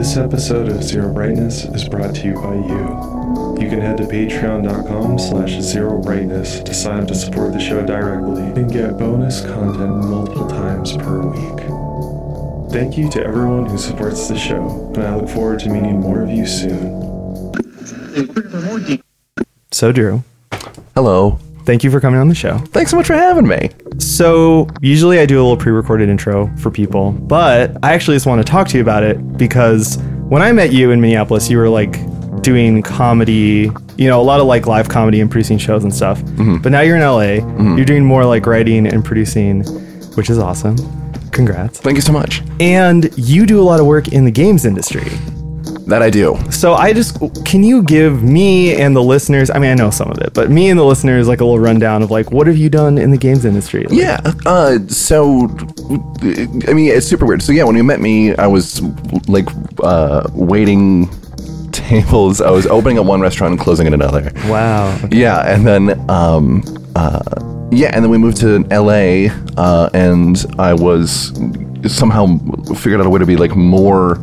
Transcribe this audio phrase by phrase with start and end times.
[0.00, 3.58] This episode of Zero Brightness is brought to you by you.
[3.62, 7.84] You can head to patreon.com slash zero brightness to sign up to support the show
[7.84, 12.72] directly and get bonus content multiple times per week.
[12.72, 16.22] Thank you to everyone who supports the show, and I look forward to meeting more
[16.22, 17.52] of you soon.
[19.70, 20.24] So, Drew,
[20.94, 21.38] Hello.
[21.70, 22.58] Thank you for coming on the show.
[22.58, 23.70] Thanks so much for having me.
[23.98, 28.26] So, usually I do a little pre recorded intro for people, but I actually just
[28.26, 29.98] want to talk to you about it because
[30.28, 31.92] when I met you in Minneapolis, you were like
[32.42, 36.20] doing comedy, you know, a lot of like live comedy and producing shows and stuff.
[36.22, 36.56] Mm-hmm.
[36.56, 37.76] But now you're in LA, mm-hmm.
[37.76, 39.62] you're doing more like writing and producing,
[40.16, 40.76] which is awesome.
[41.30, 41.78] Congrats.
[41.78, 42.42] Thank you so much.
[42.58, 45.08] And you do a lot of work in the games industry.
[45.90, 46.38] That I do.
[46.50, 49.50] So I just can you give me and the listeners?
[49.50, 51.58] I mean, I know some of it, but me and the listeners like a little
[51.58, 53.82] rundown of like what have you done in the games industry?
[53.82, 54.20] Like, Yeah.
[54.46, 55.48] Uh, so,
[56.68, 57.42] I mean, it's super weird.
[57.42, 58.80] So, yeah, when you met me, I was
[59.28, 59.48] like
[59.82, 61.08] uh, waiting
[61.72, 62.40] tables.
[62.40, 64.30] I was opening at one restaurant and closing at another.
[64.46, 64.96] Wow.
[65.10, 66.62] Yeah, and then um,
[66.94, 67.20] uh,
[67.72, 71.32] yeah, and then we moved to LA, uh, and I was
[71.88, 72.36] somehow
[72.74, 74.16] figured out a way to be like more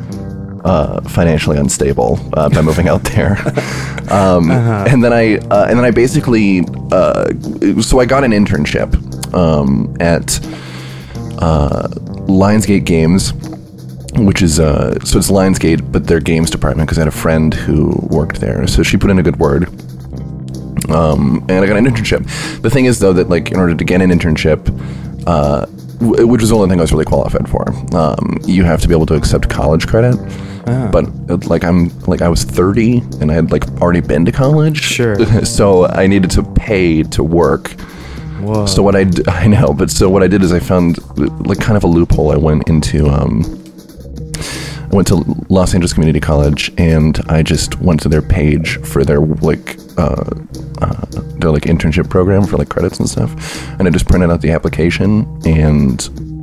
[0.63, 3.37] uh, financially unstable uh, by moving out there.
[4.09, 4.49] Um,
[4.87, 6.61] And then I uh, and then I basically
[6.93, 7.27] uh,
[7.81, 8.89] so I got an internship
[9.33, 10.39] um, at
[11.41, 11.89] uh,
[12.27, 13.33] Lionsgate Games
[14.15, 17.53] which is uh, so it's Lionsgate, but their games department because I had a friend
[17.53, 19.67] who worked there, so she put in a good word.
[20.89, 22.23] Um, and I got an internship.
[22.61, 24.61] The thing is, though, that like in order to get an internship,
[25.27, 25.65] uh,
[25.99, 28.87] w- which was the only thing I was really qualified for, um, you have to
[28.87, 30.15] be able to accept college credit.
[30.67, 34.31] But uh, like I'm like I was 30 and I had like already been to
[34.31, 34.81] college.
[34.81, 35.17] Sure.
[35.45, 37.71] so I needed to pay to work.
[38.41, 38.65] Whoa.
[38.65, 40.97] So what I d- I know, but so what I did is I found
[41.47, 42.31] like kind of a loophole.
[42.31, 43.43] I went into um,
[44.91, 49.03] I went to Los Angeles Community College and I just went to their page for
[49.03, 50.23] their like uh,
[50.81, 51.05] uh,
[51.39, 53.31] their like internship program for like credits and stuff,
[53.79, 55.99] and I just printed out the application and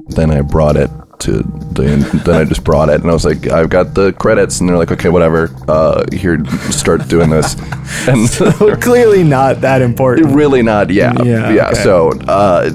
[0.09, 1.43] then I brought it to
[1.73, 1.85] the
[2.25, 4.77] then I just brought it and I was like I've got the credits and they're
[4.79, 7.55] like okay whatever uh, here start doing this
[8.09, 10.35] and so clearly not that important.
[10.35, 11.83] really not yeah Yeah, yeah, okay.
[11.83, 12.71] so uh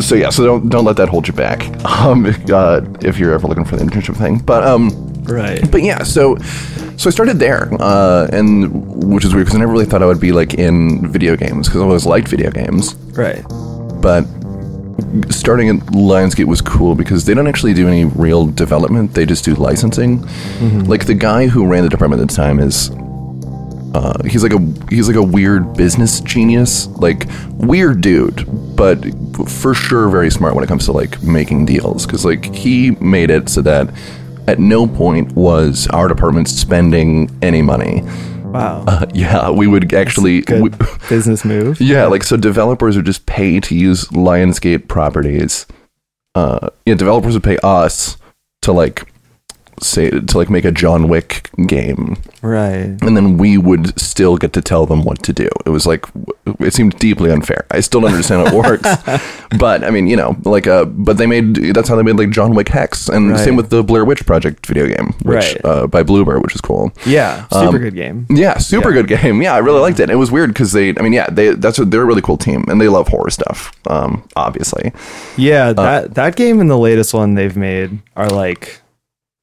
[0.00, 1.62] so yeah so don't don't let that hold you back
[2.00, 4.90] um uh, if you're ever looking for the internship thing but um
[5.24, 5.70] Right.
[5.70, 6.36] but yeah so
[6.96, 8.70] so I started there uh and
[9.12, 11.68] which is weird because I never really thought I would be like in video games
[11.68, 13.42] because I always liked video games Right.
[14.02, 14.24] but
[15.30, 19.14] starting at Lionsgate was cool because they don't actually do any real development.
[19.14, 20.22] They just do licensing.
[20.84, 22.90] Like the guy who ran the department at the time is
[23.94, 29.04] uh, he's like a he's like a weird business genius, like weird dude, but
[29.48, 32.06] for sure very smart when it comes to like making deals.
[32.06, 33.92] Because like he made it so that
[34.48, 38.02] at no point was our department spending any money.
[38.52, 38.84] Wow.
[38.86, 40.44] Uh, yeah, we would actually.
[40.48, 40.70] We-
[41.08, 41.80] business move.
[41.80, 45.66] yeah, like so developers would just pay to use Lionsgate properties.
[46.34, 48.16] Uh yeah, developers would pay us
[48.62, 49.11] to like
[49.84, 52.96] say to like make a John Wick game Right.
[53.02, 55.48] and then we would still get to tell them what to do.
[55.66, 56.06] It was like
[56.60, 57.66] it seemed deeply unfair.
[57.70, 58.88] I still don't understand how it works.
[59.58, 62.30] but I mean, you know, like uh but they made that's how they made like
[62.30, 63.40] John Wick Hex and Right.
[63.40, 65.64] same with the Blair Witch Project video game, which Right.
[65.64, 66.92] uh by Bloober, which is cool.
[67.06, 67.46] Yeah.
[67.48, 68.26] Super Um, good game.
[68.30, 69.40] Yeah, super good game.
[69.42, 70.10] Yeah, I really liked it.
[70.10, 72.36] It was weird because they, I mean, yeah, they that's a, they're a really cool
[72.38, 73.72] team and they love horror stuff.
[73.86, 74.92] Um, obviously.
[75.36, 75.68] Yeah.
[75.68, 78.80] uh, That that game and the latest one they've made are like.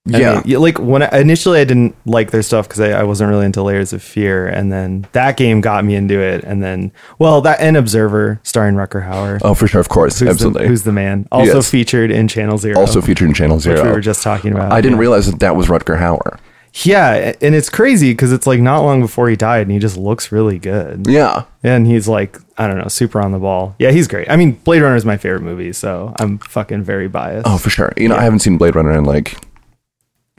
[0.10, 0.42] Yeah.
[0.46, 3.46] mean, like when I, initially I didn't like their stuff because I, I wasn't really
[3.46, 7.42] into Layers of Fear, and then that game got me into it, and then well,
[7.42, 10.64] that and Observer starring Rutger Hauer, Oh, for sure, of course, who's absolutely.
[10.64, 11.70] the, who's the man, also Yes.
[11.70, 13.84] featured in Channel Zero, also featured in Channel which Zero.
[13.84, 14.72] we were just talking about.
[14.72, 15.02] I didn't yeah.
[15.02, 16.40] realize that that was Rutger Hauer.
[16.84, 19.98] Yeah, and it's crazy because it's like not long before he died, and he just
[19.98, 21.08] looks really good.
[21.08, 21.46] Yeah.
[21.64, 23.76] And he's like, I don't know, super on the ball.
[23.80, 24.30] Yeah, he's great.
[24.30, 27.48] I mean, Blade Runner is my favorite movie, so I'm fucking very biased.
[27.48, 27.92] Oh, for sure.
[27.98, 29.36] You know, I haven't seen Blade Runner in like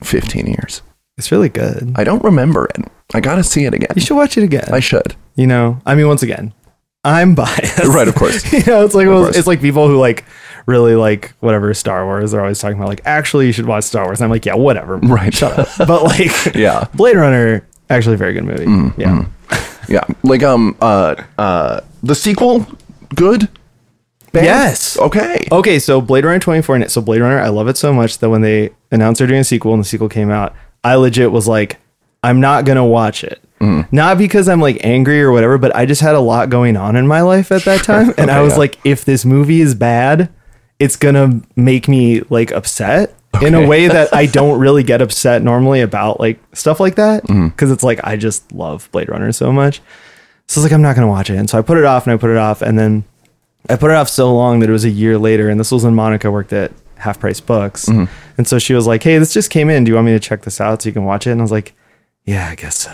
[0.03, 0.82] 15 years.
[1.19, 1.93] It's really good.
[1.97, 2.85] I don't remember it.
[3.14, 3.91] I gotta see it again.
[3.94, 4.69] You should watch it again.
[4.73, 5.14] I should.
[5.35, 6.55] you know, I mean, once again,
[7.05, 7.79] I'm biased.
[7.87, 8.50] Right, of course.
[8.52, 10.25] you know, it's like well, it's like people who like
[10.67, 12.31] really like whatever Star Wars.
[12.32, 14.20] They're always talking about like actually you should watch Star Wars.
[14.20, 14.99] And I'm like, yeah, whatever.
[14.99, 15.32] Right.
[15.35, 15.69] Shut up.
[15.88, 16.81] But like, Yeah.
[16.85, 18.93] Mm, Blade Runner actually a very good movie.
[18.97, 19.26] yeah.
[19.88, 20.05] Yeah.
[20.23, 22.67] Like um uh uh the sequel
[23.14, 23.49] good?
[24.32, 24.44] Bad?
[24.44, 24.97] Yes.
[24.99, 25.44] Okay.
[25.50, 26.88] Okay, so Blade Runner 2049.
[26.88, 29.44] So Blade Runner, I love it so much that when they announced they're doing a
[29.44, 30.55] sequel and the sequel came out,
[30.85, 31.79] I legit was like,
[32.23, 33.43] I'm not gonna watch it.
[33.93, 36.97] Not because I'm like angry or whatever, but I just had a lot going on
[36.97, 38.59] in my life at that time, and I was yeah.
[38.61, 40.31] like, if this movie is bad,
[40.79, 43.15] it's gonna make me like upset.
[43.43, 47.25] in a way that I don't really get upset normally about like stuff like that
[47.25, 47.49] Mm-hmm.
[47.49, 49.81] because it's like I just love Blade Runner so much.
[50.47, 52.15] So it's like I'm not gonna watch it, and so I put it off and
[52.15, 53.05] I put it off, and then
[53.69, 55.85] I put it off so long that it was a year later, and this was
[55.85, 58.12] when Monica worked at Half Price Books, Mm-hmm.
[58.39, 59.85] and so she was like, "Hey, this just came in.
[59.85, 61.45] Do you want me to check this out so you can watch it?" And I
[61.45, 61.75] was like,
[62.25, 62.93] "Yeah, I guess so."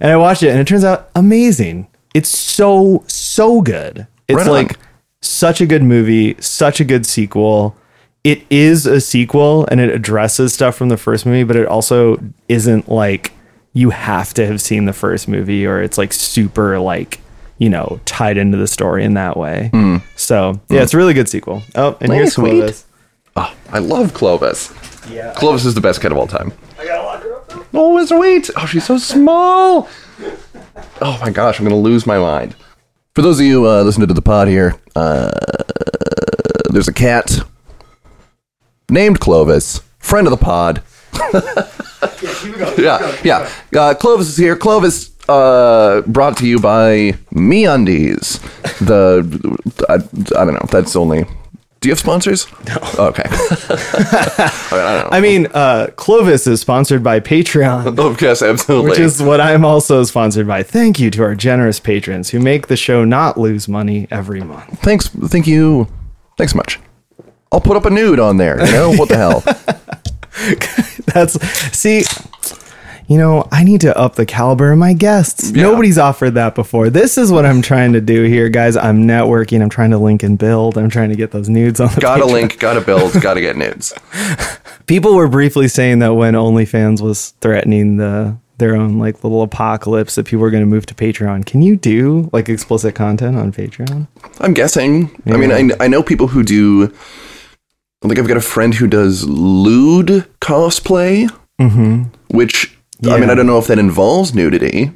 [0.00, 1.88] And I watched it, and it turns out amazing.
[2.14, 4.06] It's so so good.
[4.28, 4.78] It's Right like
[5.20, 7.76] such a good movie, such a good sequel.
[8.24, 12.22] It is a sequel and it addresses stuff from the first movie, but it also
[12.48, 13.32] isn't like
[13.72, 17.20] you have to have seen the first movie or it's like super like,
[17.58, 19.70] you know, tied into the story in that way.
[20.16, 21.62] So, yeah, it's a really good sequel.
[21.74, 22.36] Oh, and here's.
[22.38, 22.50] Nice.
[22.50, 22.86] Clovis.
[23.36, 24.72] Oh, I love Clovis.
[25.10, 25.32] Yeah.
[25.36, 26.52] Clovis is the best cat of all time.
[26.78, 27.64] I gotta lock her up though.
[27.74, 28.50] Oh, it's sweet.
[28.56, 29.88] Oh, she's so small.
[31.00, 32.54] Oh my gosh, I'm gonna lose my mind.
[33.14, 35.30] For those of you uh, listening to the pod here, uh,
[36.70, 37.40] there's a cat
[38.90, 40.82] named Clovis, friend of the pod.
[42.78, 43.50] yeah, yeah.
[43.74, 44.56] Uh, Clovis is here.
[44.56, 48.40] Clovis, uh, brought to you by Me MeUndies.
[48.84, 49.22] The
[49.88, 49.94] I,
[50.40, 50.66] I don't know.
[50.70, 51.24] That's only.
[51.80, 52.46] Do you have sponsors?
[52.68, 52.76] No.
[53.08, 53.24] Okay.
[53.26, 53.30] I
[54.70, 55.08] mean, I don't know.
[55.10, 57.98] I mean, uh, Clovis is sponsored by Patreon.
[57.98, 58.90] Oh, yes, absolutely.
[58.90, 60.62] Which is what I'm also sponsored by.
[60.62, 64.78] Thank you to our generous patrons who make the show not lose money every month.
[64.80, 65.08] thanks.
[65.08, 65.88] Thank you.
[66.38, 66.78] Thanks so much.
[67.50, 68.64] I'll put up a nude on there.
[68.64, 69.40] You know what the hell?
[71.12, 71.34] That's
[71.76, 72.02] see,
[73.12, 75.50] you know, I need to up the caliber of my guests.
[75.50, 75.64] Yeah.
[75.64, 76.88] Nobody's offered that before.
[76.88, 78.74] This is what I'm trying to do here, guys.
[78.74, 79.60] I'm networking.
[79.60, 80.78] I'm trying to link and build.
[80.78, 82.32] I'm trying to get those nudes on the Gotta Patreon.
[82.32, 82.58] link.
[82.58, 83.12] Gotta build.
[83.20, 83.92] Gotta get nudes.
[84.86, 90.14] People were briefly saying that when OnlyFans was threatening the their own like little apocalypse
[90.14, 91.44] that people were going to move to Patreon.
[91.44, 94.08] Can you do like explicit content on Patreon?
[94.40, 95.10] I'm guessing.
[95.26, 96.94] I mean, I, I know people who do.
[98.04, 101.30] Like, I've got a friend who does lewd cosplay,
[101.60, 102.04] mm-hmm.
[102.36, 104.92] which I mean, I don't know if that involves nudity,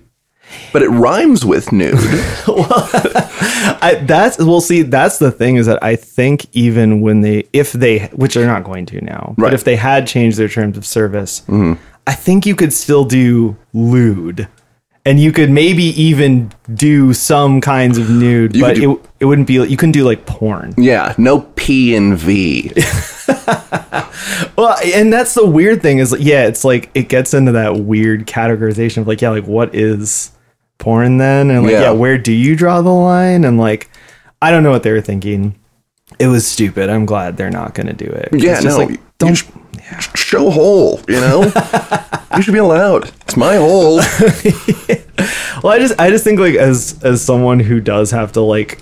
[0.73, 1.95] but it rhymes with nude.
[1.99, 7.73] I, that's well, see, that's the thing is that I think even when they, if
[7.73, 10.87] they, which they're not going to now, but if they had changed their terms of
[10.87, 11.75] service, mm-hmm.
[12.07, 14.49] I think you could still do lewd,
[15.07, 19.25] and you could maybe even do some kinds of nude, You but do- it it
[19.25, 20.75] wouldn't be you couldn't do like porn.
[20.77, 22.73] yeah, no P and V.
[24.57, 28.27] Well, and that's the weird thing is, yeah, it's like it gets into that weird
[28.27, 30.31] categorization of like, yeah, like what is
[30.79, 31.81] porn then, and like, Yeah.
[31.83, 33.45] yeah, where do you draw the line?
[33.45, 33.91] And like,
[34.41, 35.55] I don't know what they were thinking.
[36.19, 36.89] It was stupid.
[36.89, 38.29] I'm glad they're not going to do it.
[38.33, 38.79] Yeah, no.
[38.79, 39.35] like, don't.
[39.35, 39.45] sh-
[40.15, 41.01] show hole.
[41.09, 41.43] You know,
[42.35, 43.09] you should be allowed.
[43.23, 44.01] It's my hole.
[45.63, 48.79] Well, I just, I just think like as as someone who does have to like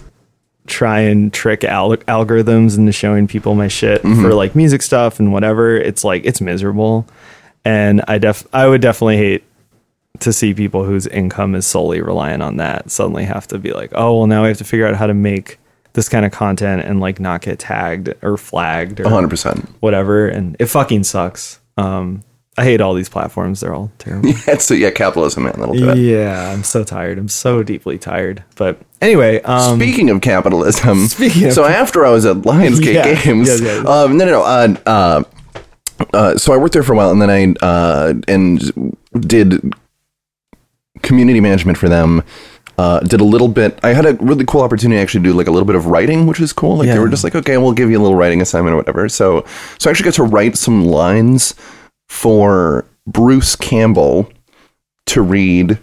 [0.67, 4.21] try and trick al- algorithms into showing people my shit Mm-hmm.
[4.23, 7.07] for like music stuff and whatever, it's like it's miserable.
[7.65, 9.45] And I def, I would definitely hate
[10.19, 13.93] to see people whose income is solely reliant on that suddenly have to be like,
[13.95, 15.59] oh, well, now we have to figure out how to make
[15.93, 19.67] this kind of content and like not get tagged or flagged or 100%.
[19.81, 20.27] whatever.
[20.27, 21.61] And it fucking sucks.
[21.79, 22.25] Um,
[22.57, 23.61] I hate all these platforms.
[23.61, 24.29] They're all terrible.
[24.31, 25.55] Yeah, it's yeah, capitalism, man.
[25.59, 25.99] That'll do it.
[25.99, 27.19] yeah, I'm so tired.
[27.19, 28.45] I'm so deeply tired.
[28.57, 33.23] But anyway, um, Speaking of capitalism, Speaking of- so after I was at Lionsgate Yeah,
[33.25, 33.89] Games, yeah, yeah.
[33.89, 34.43] Um, no, no, no.
[34.43, 35.23] Uh, uh,
[36.13, 39.75] uh, so I worked there for a while, and then I uh, and did
[41.03, 42.23] community management for them.
[42.77, 43.79] Uh, did a little bit.
[43.85, 46.27] I had a really cool opportunity to actually do like a little bit of writing,
[46.27, 46.79] which is cool.
[46.79, 46.95] Like Yeah.
[46.95, 49.09] they were just like, okay, we'll give you a little writing assignment or whatever.
[49.09, 49.45] So,
[49.79, 51.55] so I actually got to write some lines
[52.09, 54.31] for Bruce Campbell
[55.07, 55.79] to read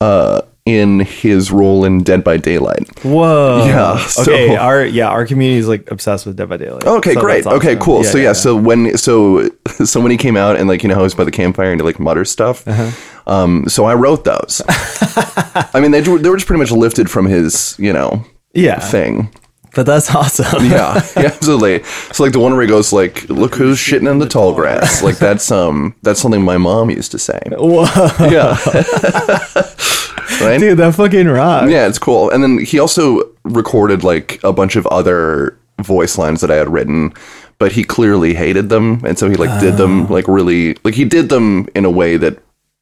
[0.00, 2.88] uh, in his role in Dead by Daylight.
[3.04, 3.64] whoa.
[3.66, 4.56] Yeah, so- okay.
[4.56, 6.84] Our yeah, our community is like obsessed with Dead by Daylight.
[6.84, 7.44] Okay, So great.
[7.44, 7.80] that's Okay, awesome.
[7.80, 8.04] cool.
[8.04, 9.48] so yeah, so when so
[9.84, 11.80] so when he came out and like you know how he's by the campfire and
[11.80, 12.66] he like mutter stuff.
[12.66, 12.90] Uh-huh.
[13.26, 14.60] Um, so I wrote those.
[14.68, 19.32] I mean, they they were just pretty much lifted from his you know yeah, thing.
[19.74, 20.64] But that's awesome.
[20.66, 21.82] Yeah, yeah, absolutely.
[22.12, 25.02] So like the one where he goes like, "Look who's shitting in the tall grass."
[25.02, 27.40] Like that's um that's something my mom used to say.
[27.50, 27.84] Whoa,
[28.28, 28.56] Yeah.
[30.40, 30.58] right.
[30.58, 31.70] dude, that fucking rocks.
[31.70, 32.30] Yeah, it's cool.
[32.30, 36.68] And then he also recorded like a bunch of other voice lines that I had
[36.68, 37.12] written,
[37.58, 41.04] but he clearly hated them, and so he like did them like really like he
[41.04, 42.38] did them in a way that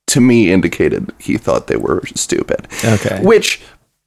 [0.09, 2.69] to me indicated he thought they were stupid.
[2.85, 3.21] Okay.
[3.23, 3.63] Which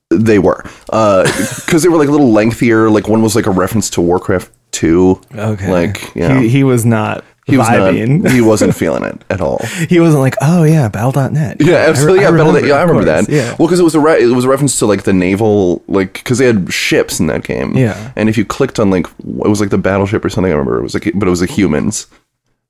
[0.10, 0.64] they were.
[0.90, 1.24] Uh
[1.68, 4.52] cuz they were like a little lengthier, like one was like a reference to Warcraft
[4.72, 5.22] 2.
[5.36, 5.72] Okay.
[5.72, 6.40] Like, yeah.
[6.42, 8.22] he, he was not he was vibing.
[8.24, 9.60] not he wasn't feeling it at all.
[9.88, 11.58] he wasn't like, oh yeah, Battle.net.
[11.60, 12.20] Yeah, absolutely.
[12.20, 13.32] I yeah, Battle- remember, yeah, I remember course, that.
[13.34, 13.56] Yeah.
[13.60, 16.14] Well, because it was a re- it was a reference to like the naval, like
[16.14, 17.76] because they had ships in that game.
[17.78, 18.12] Yeah.
[18.16, 20.80] And if you clicked on like it was like the battleship or something, I remember
[20.80, 22.08] it was like, but it was the humans.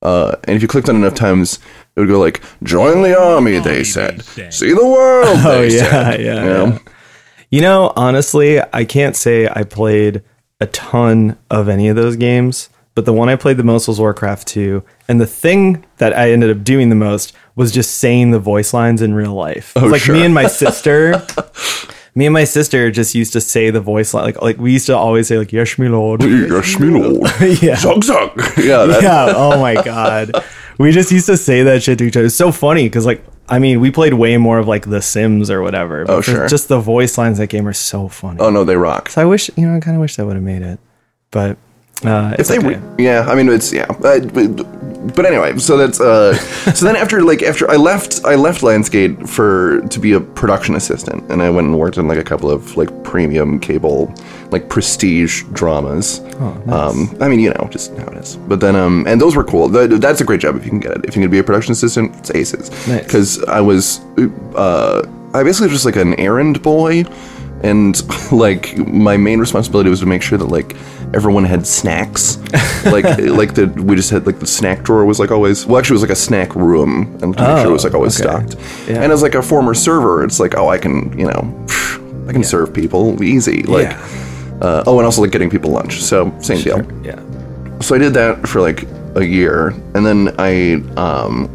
[0.01, 1.57] Uh, and if you clicked on enough times,
[1.95, 4.23] it would go like, "Join the army," they said.
[4.51, 6.19] "See the world." Oh yeah, said.
[6.21, 6.65] yeah, You know?
[6.65, 6.77] yeah.
[7.49, 10.23] You know, honestly, I can't say I played
[10.59, 13.99] a ton of any of those games, but the one I played the most was
[13.99, 14.83] Warcraft 2.
[15.07, 18.73] And the thing that I ended up doing the most was just saying the voice
[18.73, 19.73] lines in real life.
[19.75, 20.15] Oh, it's like sure.
[20.15, 21.25] me and my sister.
[22.17, 24.85] Me and my sister just used to say the voice line like like we used
[24.85, 27.29] to always say like yes me lord Yes, me lord.
[27.61, 28.31] yeah Zug zug.
[28.57, 30.31] Yeah, that, yeah oh my god
[30.79, 33.21] we just used to say that shit to each other it's so funny because like
[33.49, 36.47] I mean we played way more of like The Sims or whatever but Oh, sure.
[36.47, 39.09] just the voice lines that game are so funny Oh no, they rock.
[39.09, 40.79] so I wish, you know, I kind of wish I would have made it,
[41.31, 41.57] but
[42.03, 42.81] uh, If they, okay.
[42.97, 44.19] yeah, I mean it's yeah, uh,
[45.13, 46.33] but, anyway, so that's uh,
[46.73, 50.75] so then after like after I left, I left Lionsgate for to be a production
[50.75, 54.13] assistant, and I went and worked in like a couple of like premium cable,
[54.51, 56.21] like prestige dramas.
[56.67, 58.35] Um, I mean, you know, just how it is.
[58.35, 59.69] But then, um, and those were cool.
[59.69, 61.05] That, that's a great job if you can get it.
[61.05, 62.69] If you can be a production assistant, it's aces.
[62.87, 63.03] Nice.
[63.03, 63.99] Because I was,
[64.55, 67.05] uh, I basically was just like an errand boy
[67.63, 70.75] and like my main responsibility was to make sure that like
[71.15, 72.37] everyone had snacks
[72.85, 73.05] like
[73.41, 76.01] like the we just had like the snack drawer was like always well actually it
[76.01, 78.29] was like a snack room and to make sure it was like always okay.
[78.29, 78.55] stocked
[78.87, 79.01] Yeah.
[79.01, 81.65] and as like a former server it's like oh i can you know
[82.27, 84.59] i can serve people easy like Yeah.
[84.61, 87.19] uh, oh and also like getting people lunch so same deal yeah,
[87.81, 88.83] so I did that for like
[89.15, 91.47] a year, and then I um.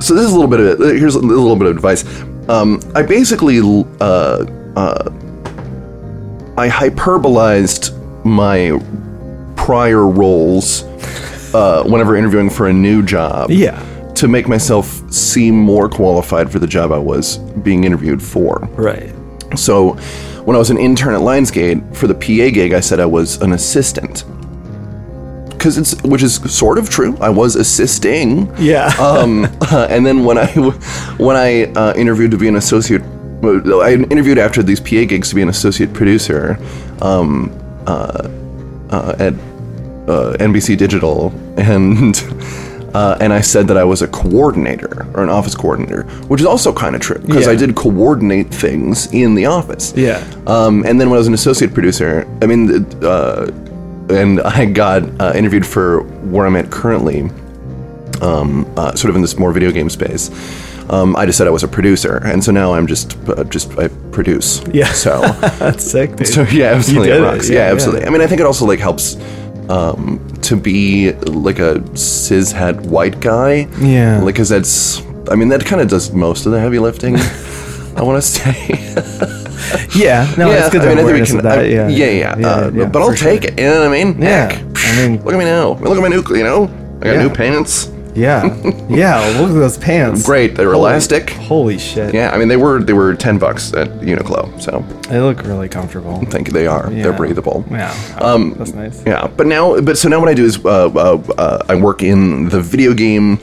[0.00, 2.04] So this is a little bit of it here's a little bit of advice.
[2.48, 3.58] Um, I basically
[4.00, 4.44] uh
[4.76, 5.10] uh
[6.56, 7.92] I hyperbolized
[8.24, 8.80] my
[9.56, 10.82] prior roles
[11.54, 13.50] uh, whenever interviewing for a new job.
[13.50, 13.82] Yeah.
[14.16, 18.58] To make myself seem more qualified for the job I was being interviewed for.
[18.76, 19.12] right.
[19.56, 19.92] So,
[20.44, 23.40] when I was an intern at Lionsgate for the PA gig, I said I was
[23.40, 24.24] an assistant.
[25.48, 27.16] Because it's, which is sort of true.
[27.18, 28.52] I was assisting.
[28.58, 28.92] Yeah.
[29.00, 30.46] Um, and then when I,
[31.18, 33.02] when I uh, interviewed to be an associate,
[33.42, 36.58] I interviewed after these PA gigs to be an associate producer,
[37.00, 37.50] um,
[37.86, 38.28] uh,
[38.90, 39.34] uh, at
[40.08, 42.14] uh, NBC Digital, and
[42.94, 46.46] uh, and I said that I was a coordinator or an office coordinator, which is
[46.46, 49.92] also kind of true because I did coordinate things in the office.
[49.96, 50.24] Yeah.
[50.46, 53.50] Um, and then when I was an associate producer, I mean, uh,
[54.10, 57.30] and I got uh, interviewed for where I'm at currently,
[58.20, 60.30] um, uh, sort of in this more video game space.
[60.90, 63.76] Um, I just said I was a producer, and so now I'm just uh, just
[63.78, 64.62] I produce.
[64.72, 64.92] Yeah.
[64.92, 65.20] So.
[65.58, 66.26] That's sick, dude.
[66.28, 67.48] So yeah, absolutely, did it it, rocks.
[67.48, 67.72] yeah, Yeah, yeah.
[67.72, 68.06] absolutely.
[68.06, 69.16] I mean, I think it also like helps
[69.70, 73.66] um, to be like a cishet white guy.
[73.80, 74.18] Yeah.
[74.20, 75.00] like because that's.
[75.30, 77.16] I mean, that kind of does most of the heavy lifting.
[77.96, 78.52] I want to say.
[79.96, 80.30] yeah.
[80.36, 81.36] No, it's good I mean, I think we can.
[81.44, 81.58] that.
[81.60, 81.88] I- yeah.
[81.88, 82.46] yeah, yeah.
[82.46, 83.52] uh, but I'll take sure.
[83.52, 83.58] it.
[83.58, 84.20] You know what I mean?
[84.20, 85.70] Yeah, Heck, I mean- look at me now.
[85.78, 86.22] Look at my new.
[86.36, 86.64] You know,
[87.00, 87.22] I got Yeah.
[87.22, 87.86] new pants.
[88.14, 88.54] Yeah.
[88.88, 89.18] Yeah.
[89.40, 90.24] Look at those pants.
[90.24, 91.30] Great, they were Holy- elastic.
[91.30, 92.14] Holy shit.
[92.14, 94.60] Yeah, I mean they were they were ten bucks at Uniqlo.
[94.60, 96.22] So They look really comfortable.
[96.26, 96.52] thank you.
[96.52, 96.88] They are.
[96.90, 97.16] They're Yeah.
[97.16, 97.64] breathable.
[97.70, 97.92] Yeah.
[98.20, 99.02] Um, That's nice.
[99.06, 102.02] Yeah, but now, but so now what I do is uh, uh, uh, I work
[102.02, 103.38] in the video game,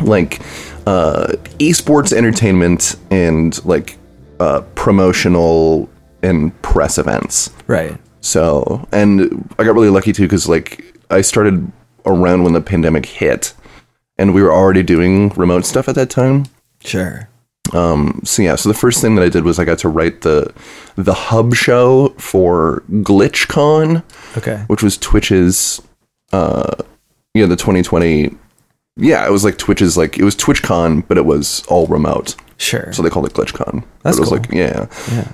[0.00, 0.40] like
[0.86, 3.96] uh, esports entertainment and like
[4.40, 5.88] uh, promotional
[6.22, 7.50] and press events.
[7.66, 7.96] Right.
[8.20, 11.70] So, and I got really lucky too because like I started
[12.04, 13.54] around when the pandemic hit,
[14.18, 16.46] and we were already doing remote stuff at that time.
[16.84, 17.28] Sure.
[17.72, 20.20] Um, so yeah, so the first thing that I did was I got to write
[20.22, 20.52] the
[20.94, 24.02] the hub show for GlitchCon
[24.36, 24.62] Okay.
[24.68, 25.82] which was Twitch's,
[26.32, 26.76] uh,
[27.34, 28.34] yeah, the 2020.
[28.98, 32.92] Yeah, it was like Twitch's, like it was TwitchCon, but it was all remote, Sure.
[32.92, 33.84] so they called it GlitchCon.
[34.02, 34.38] That's but it was cool.
[34.38, 34.86] like yeah.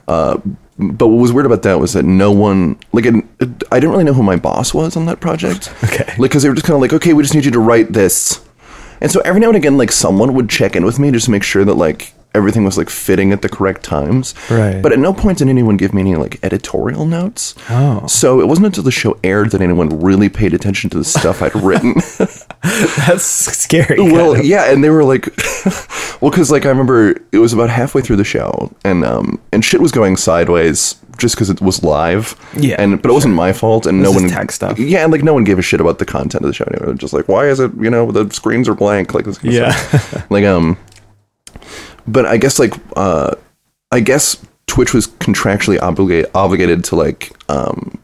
[0.08, 0.38] Uh,
[0.78, 3.90] but what was weird about that was that no one, like, it, it, I didn't
[3.92, 5.70] really know who my boss was on that project.
[5.84, 6.06] Okay.
[6.18, 7.92] like because they were just kind of like, okay, we just need you to write
[7.92, 8.42] this,
[9.02, 11.32] and so every now and again, like someone would check in with me just to
[11.32, 14.34] make sure that like everything was like fitting at the correct times.
[14.50, 14.80] Right.
[14.80, 17.54] But at no point did anyone give me any like editorial notes.
[17.68, 18.06] Oh.
[18.06, 21.42] So it wasn't until the show aired that anyone really paid attention to the stuff
[21.42, 21.94] I'd written.
[23.06, 24.00] That's scary.
[24.00, 24.44] well, of.
[24.44, 25.26] yeah, and they were like,
[26.20, 29.64] well, because like I remember it was about halfway through the show, and um, and
[29.64, 32.34] shit was going sideways just because it was live.
[32.56, 34.78] Yeah, and but it wasn't my fault, and no one tech stuff.
[34.78, 36.64] Yeah, and like no one gave a shit about the content of the show.
[36.64, 36.94] Anyway.
[36.96, 37.72] Just like, why is it?
[37.78, 39.14] You know, the screens are blank.
[39.14, 39.38] Like this.
[39.38, 40.24] kind of Yeah.
[40.30, 40.76] like um,
[42.06, 43.34] but I guess like uh,
[43.90, 47.98] I guess Twitch was contractually obligated obligated to like um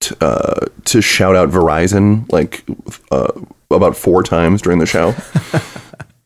[0.00, 2.64] t- uh, to shout out Verizon like
[3.10, 3.32] uh,
[3.70, 5.14] about four times during the show.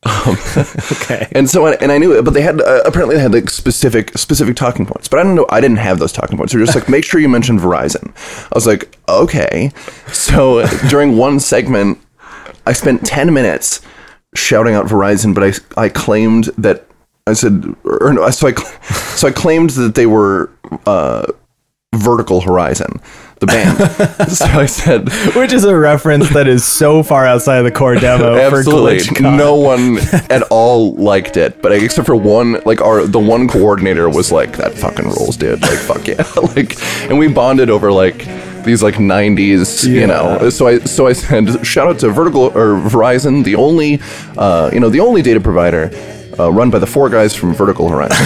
[1.07, 1.29] Okay.
[1.33, 3.51] And so, I, and I knew it, but they had uh, apparently they had like
[3.51, 5.09] specific specific talking points.
[5.09, 5.47] But I don't know.
[5.51, 6.53] I didn't have those talking points.
[6.53, 8.13] They're just like make sure you mention Verizon.
[8.45, 9.71] I was like, okay.
[10.13, 11.99] So during one segment,
[12.67, 13.81] I spent 10 minutes
[14.35, 16.87] shouting out Verizon, but I, I claimed that
[17.27, 18.53] I said, or no, so I,
[18.93, 20.51] so I claimed that they were
[20.87, 21.27] uh,
[21.95, 23.01] Vertical Horizon,
[23.38, 24.31] the band.
[24.33, 27.95] so I said, Which is a reference that is so far outside of the core
[27.95, 29.21] demo for absolutely.
[29.21, 29.99] No one
[30.31, 34.57] at all liked it, but except for one, like our the one coordinator was like,
[34.57, 35.62] that fucking rules, dude.
[35.62, 36.25] Like fuck yeah,
[36.57, 38.25] like, and we bonded over like
[38.64, 40.50] these like 90s you know.
[40.50, 44.00] So i so i said shout out to vertical or verizon the only
[44.37, 45.90] uh, you know the only data provider
[46.38, 48.16] uh, run by the four guys from Vertical Horizon,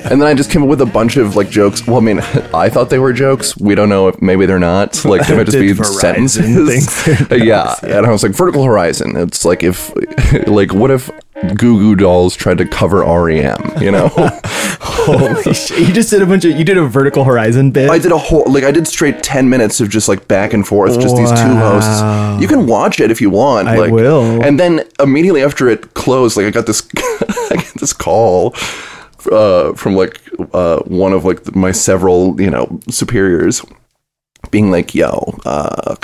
[0.10, 1.86] and then I just came up with a bunch of like jokes.
[1.86, 2.20] Well, I mean,
[2.54, 3.56] I thought they were jokes.
[3.56, 4.98] We don't know if maybe they're not.
[5.10, 6.88] Like they might just be Verizon sentences.
[7.04, 9.16] think they're yeah, and I was like Vertical Horizon.
[9.16, 9.92] It's like if,
[10.46, 11.10] like, what if
[11.56, 13.72] Goo Goo Dolls tried to cover REM?
[13.80, 14.08] You know,
[14.82, 15.88] Holy shit.
[15.88, 17.90] You just did a bunch of, you did a vertical horizon bit.
[17.90, 20.66] I did a whole like I did straight ten minutes of just like back and
[20.66, 22.40] forth, just these two hosts.
[22.40, 23.68] You can watch it if you want.
[23.68, 24.42] I like, will.
[24.42, 26.80] And then immediately after it closed, like I got this,
[27.52, 28.54] I get this call
[29.30, 30.20] uh, from like
[30.52, 33.64] uh, one of like my several you know superiors.
[34.50, 35.96] Being like, yo, uh,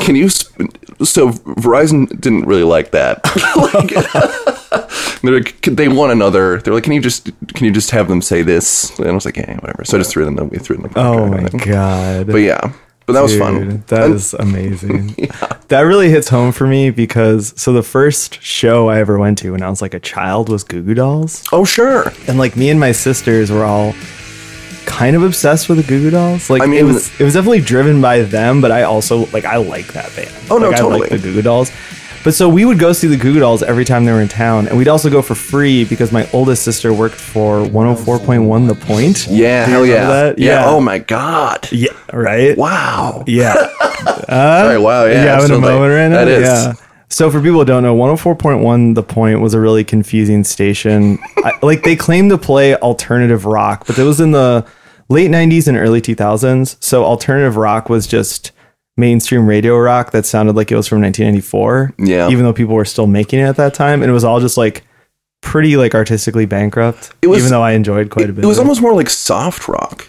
[0.00, 0.30] can you?
[0.32, 0.64] Sp-
[1.04, 3.20] so Verizon didn't really like that.
[3.74, 6.58] like, they're like, they want another.
[6.62, 8.98] They're like, can you just can you just have them say this?
[8.98, 9.84] And I was like, yeah, whatever.
[9.84, 10.36] So I just threw them.
[10.48, 10.86] We threw them.
[10.86, 12.28] in the oh my god.
[12.28, 12.72] But yeah,
[13.06, 13.68] but that was fun.
[13.68, 15.16] Dude, That And- is amazing.
[15.68, 19.52] That really hits home for me because so the first show I ever went to
[19.52, 21.42] when I was like a child was Goo Goo Dolls.
[21.50, 22.12] oh sure.
[22.28, 23.94] And like me and my sisters were all
[24.84, 26.50] kind of obsessed with the Goo Goo Dolls.
[26.50, 29.56] Like I it was it was definitely driven by them, but I also like I
[29.56, 30.30] like that band.
[30.50, 31.00] Oh, no, like, I totally.
[31.00, 31.72] like the Goo Goo Dolls.
[32.24, 34.28] But so we would go see the Goo Goo Dolls every time they were in
[34.28, 38.74] town, and we'd also go for free because my oldest sister worked for 104.1 The
[38.74, 39.26] Point.
[39.28, 40.26] Yeah, hell yeah.
[40.26, 40.34] yeah.
[40.36, 40.64] Yeah.
[40.66, 41.68] Oh my god.
[41.72, 42.56] Yeah, right?
[42.56, 43.24] Wow.
[43.26, 43.54] Yeah.
[44.28, 45.04] Sorry, wow.
[45.06, 45.22] Yeah.
[45.22, 46.24] you having a moment right now?
[46.24, 46.42] That is.
[46.42, 46.74] Yeah.
[47.08, 51.18] So for people who don't know, 104.1 The Point was a really confusing station.
[51.38, 54.64] I, like they claimed to play alternative rock, but it was in the
[55.08, 56.76] late 90s and early 2000s.
[56.82, 58.52] So alternative rock was just
[59.02, 61.94] mainstream radio rock that sounded like it was from 1994.
[61.98, 62.30] Yeah.
[62.30, 64.56] Even though people were still making it at that time, and it was all just
[64.56, 64.84] like
[65.42, 67.12] pretty like artistically bankrupt.
[67.20, 68.44] It was- even though I enjoyed quite a bit.
[68.44, 70.06] It was almost more like soft rock.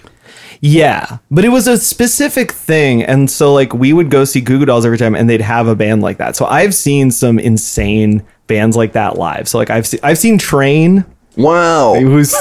[0.62, 4.60] yeah, but it was a specific thing, and so like we would go see Goo
[4.60, 6.36] Goo Dolls every time, and they'd have a band like that.
[6.36, 9.48] So I've seen some insane bands like that live.
[9.50, 11.04] So like I've seen I've seen Train,
[11.36, 11.96] Wow.
[11.96, 12.34] who's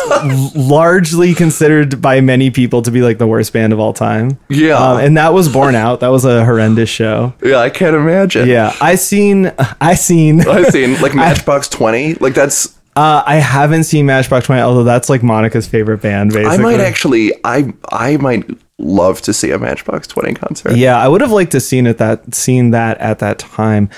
[0.54, 4.38] largely considered by many people to be like the worst band of all time.
[4.48, 4.76] Yeah.
[4.76, 6.00] um, and that was Born Out.
[6.00, 7.34] That was a horrendous show.
[7.42, 8.48] Yeah, I can't imagine.
[8.48, 10.46] Yeah, I seen I seen.
[10.46, 12.14] I've seen like Matchbox Twenty.
[12.14, 12.78] Like that's.
[12.94, 16.32] Uh, I haven't seen Matchbox Twenty, although that's like Monica's favorite band.
[16.32, 17.32] Basically, I might actually.
[17.44, 18.44] I I might
[18.78, 20.76] love to see a Matchbox Twenty concert.
[20.76, 23.88] Yeah, I would have liked to seen it that seen that at that time.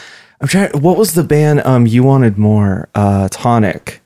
[0.40, 0.70] I'm trying.
[0.80, 1.62] What was the band?
[1.64, 2.88] Um, you wanted more.
[2.94, 4.00] Uh, Tonic.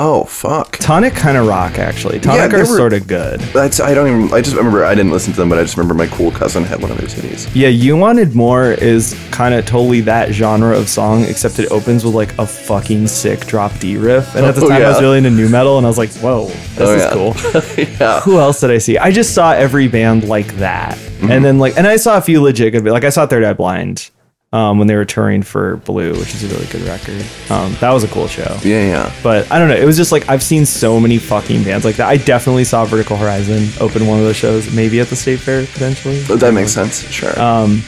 [0.00, 0.76] Oh fuck.
[0.78, 2.20] Tonic kind of rock actually.
[2.20, 3.40] Tonic they are sort of good.
[3.40, 4.32] That's I don't even.
[4.32, 6.62] I just remember I didn't listen to them, but I just remember my cool cousin
[6.62, 7.50] had one of their CDs.
[7.52, 12.04] Yeah, you wanted more is kind of totally that genre of song, except it opens
[12.04, 14.36] with like a fucking sick drop D riff.
[14.36, 16.10] And at the Oh, time, I was really into nu metal, and I was like,
[16.12, 17.84] "Whoa, this Oh, is yeah.
[17.84, 18.20] cool." yeah.
[18.20, 18.98] Who else did I see?
[18.98, 21.32] I just saw every band like that, Mm-hmm.
[21.32, 22.84] and then like, and I saw a few legit good.
[22.84, 24.10] Like I saw Third Eye Blind
[24.52, 27.24] um, when they were touring for Blue, which is a really good record.
[27.50, 28.58] Um, that was a cool show.
[28.62, 29.12] Yeah, yeah.
[29.22, 29.76] But I don't know.
[29.76, 32.08] It was just like I've seen so many fucking bands like that.
[32.08, 35.66] I definitely saw Vertical Horizon open one of those shows, maybe at the State Fair
[35.66, 36.20] potentially.
[36.22, 37.08] That makes sense.
[37.10, 37.38] Sure.
[37.40, 37.82] Um,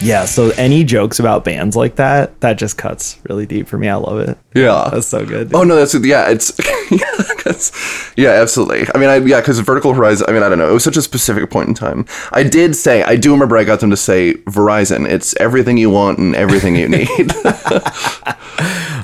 [0.00, 0.24] yeah.
[0.24, 3.88] So any jokes about bands like that, that just cuts really deep for me.
[3.88, 4.38] I love it.
[4.54, 4.88] yeah.
[4.92, 5.54] That's so good.
[5.54, 6.28] Oh no, that's yeah.
[6.28, 6.52] It's
[6.90, 8.86] yeah, yeah, absolutely.
[8.94, 10.26] I mean, I yeah, because Vertical Horizon.
[10.28, 10.68] I mean, I don't know.
[10.70, 12.06] It was such a specific point in time.
[12.32, 15.08] I did say I do remember I got them to say Verizon.
[15.08, 17.08] It's everything you want and everything you need.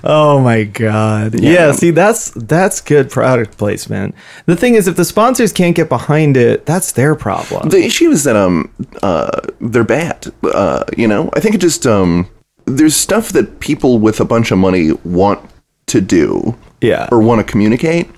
[0.05, 1.39] Oh my god.
[1.39, 1.71] Yeah.
[1.73, 4.15] see that's that's good product placement.
[4.47, 7.69] The thing is if the sponsors can't get behind it, that's their problem.
[7.69, 10.33] the issue is that um uh they're bad.
[10.43, 12.29] Uh, you know, I think it just um
[12.65, 15.49] there's stuff that people with a bunch of money want
[15.87, 16.57] to do.
[16.81, 17.09] Yeah.
[17.13, 18.11] or want to communicate.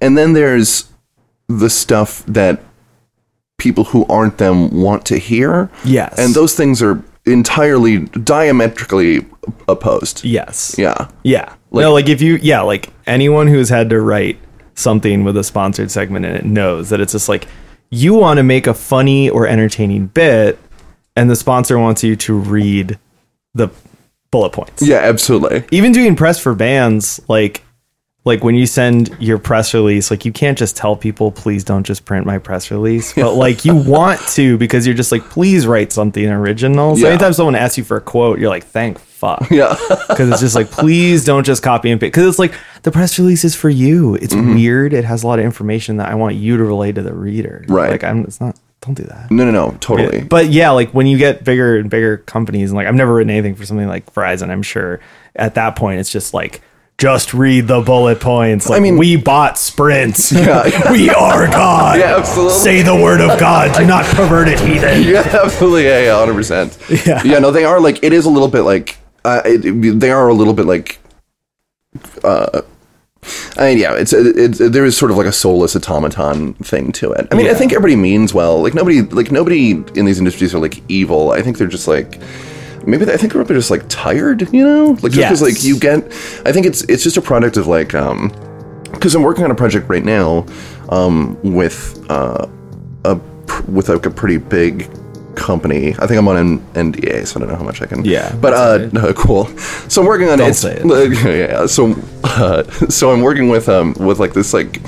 [0.00, 0.88] And then there's
[1.48, 2.60] the stuff that
[3.58, 5.68] people who aren't them want to hear.
[5.84, 6.14] Yes.
[6.16, 9.26] And those things are entirely diametrically
[9.66, 10.24] opposed.
[10.24, 10.76] Yes.
[10.78, 11.08] Yeah.
[11.22, 11.54] Yeah.
[11.72, 14.38] no, like if you yeah, like anyone who's had to write
[14.74, 17.46] something with a sponsored segment in it knows that it's just like
[17.90, 20.58] you want to make a funny or entertaining bit
[21.16, 22.98] and the sponsor wants you to read
[23.54, 23.68] the
[24.30, 24.82] bullet points.
[24.82, 25.64] Yeah, absolutely.
[25.70, 27.62] even doing press for bands like
[28.26, 31.84] like when you send your press release, like you can't just tell people, please don't
[31.84, 35.66] just print my press release, but like you want to because you're just like, please
[35.66, 36.96] write something original.
[36.96, 37.10] So Yeah.
[37.10, 39.46] anytime someone asks you for a quote, you're like, thank fuck.
[39.50, 39.76] Yeah.
[40.08, 42.12] Because it's just like, please don't just copy and paste.
[42.14, 44.14] Because it's like the press release is for you.
[44.14, 44.54] It's Mm-hmm.
[44.54, 44.94] weird.
[44.94, 47.62] It has a lot of information that I want you to relay to the reader.
[47.68, 47.90] Right.
[47.90, 48.24] Like I'm.
[48.24, 48.58] It's not.
[48.84, 49.30] Don't do that.
[49.30, 50.22] no, no, no, totally.
[50.22, 53.30] But yeah, like when you get bigger and bigger companies, and like I've never written
[53.30, 54.50] anything for something like Verizon.
[54.50, 55.00] I'm sure
[55.34, 56.60] at that point it's just like.
[56.96, 58.68] Just read the bullet points.
[58.68, 60.30] Like, I mean- we bought sprints.
[60.44, 60.92] Yeah.
[60.92, 61.98] we are God.
[61.98, 62.52] Yeah, absolutely.
[62.54, 63.76] Say the word of God.
[63.76, 65.02] Do not pervert it, heathen.
[65.12, 65.86] yeah, absolutely.
[65.86, 66.78] Yeah, yeah, hundred percent.
[67.04, 67.20] Yeah.
[67.24, 67.40] yeah.
[67.40, 70.34] No, they are like it is a little bit like uh, it- they are a
[70.34, 71.00] little bit like.
[72.22, 72.62] Uh,
[73.56, 77.12] I mean, yeah, it's it's there is sort of like a soulless automaton thing to
[77.12, 77.26] it.
[77.30, 78.62] I mean, I think everybody means well.
[78.62, 81.30] Like nobody, like nobody in these industries are like evil.
[81.32, 82.20] I think they're just like.
[82.86, 85.42] Maybe I think they're just like tired, you know, like just because Yes.
[85.42, 86.04] like you get.
[86.44, 88.28] I think it's it's just a product of like um,
[88.92, 90.44] because I'm working on a project right now,
[90.90, 92.46] um, with uh,
[93.06, 93.14] a
[93.68, 94.90] with like a pretty big
[95.36, 95.94] company.
[95.98, 98.04] I think I'm on an NDA, so I don't know how much I can.
[98.04, 99.46] Yeah, but uh, no, cool.
[99.88, 100.54] So I'm working on Don't it.
[100.54, 100.84] say it.
[101.50, 101.66] Yeah.
[101.66, 101.94] So,
[102.24, 104.80] uh, so I'm working with um with like this like.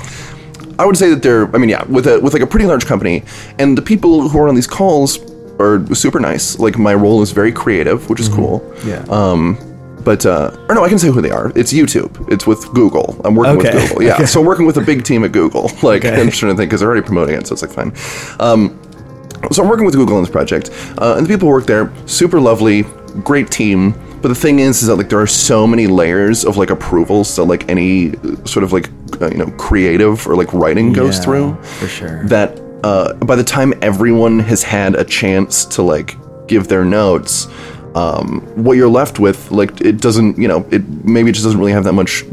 [0.79, 1.53] I would say that they're.
[1.55, 3.23] I mean, yeah, with a with like a pretty large company,
[3.59, 5.19] and the people who are on these calls
[5.59, 6.59] are super nice.
[6.59, 8.61] Like my role is very creative, which is cool.
[8.85, 9.03] Yeah.
[9.09, 9.57] Um,
[10.03, 11.51] but uh, or no, I can say who they are.
[11.55, 12.31] It's YouTube.
[12.31, 13.19] It's with Google.
[13.25, 13.73] I'm working Okay.
[13.73, 14.03] with Google.
[14.03, 14.23] Yeah.
[14.25, 15.71] So I'm working with a big team at Google.
[15.83, 16.21] Like Okay.
[16.21, 17.91] I'm just trying to think because they're already promoting it, so it's like fine.
[18.39, 18.79] Um,
[19.51, 21.91] so I'm working with Google on this project, uh, and the people who work there,
[22.07, 22.83] super lovely,
[23.23, 23.93] great team.
[24.21, 27.35] But the thing is, is that like there are so many layers of like approvals
[27.35, 28.89] that like any uh, sort of like
[29.21, 32.23] uh, you know creative or like writing goes Yeah, through for sure.
[32.27, 36.15] that uh, by the time everyone has had a chance to like
[36.47, 37.47] give their notes
[37.95, 41.59] um, what you're left with like it doesn't you know it maybe it just doesn't
[41.59, 42.23] really have that much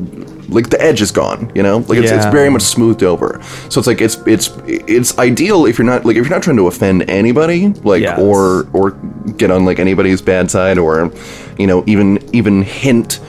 [0.54, 3.78] like the edge is gone you know like it's, it's very much smoothed over so
[3.80, 6.66] it's like it's it's it's ideal if you're not like if you're not trying to
[6.68, 8.18] offend anybody like Yes.
[8.18, 8.92] or or
[9.36, 11.12] get on like anybody's bad side or
[11.58, 13.20] you know even even hint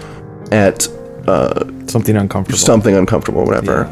[0.52, 0.88] at
[1.28, 2.60] uh, Something uncomfortable.
[2.60, 3.86] something uncomfortable or whatever.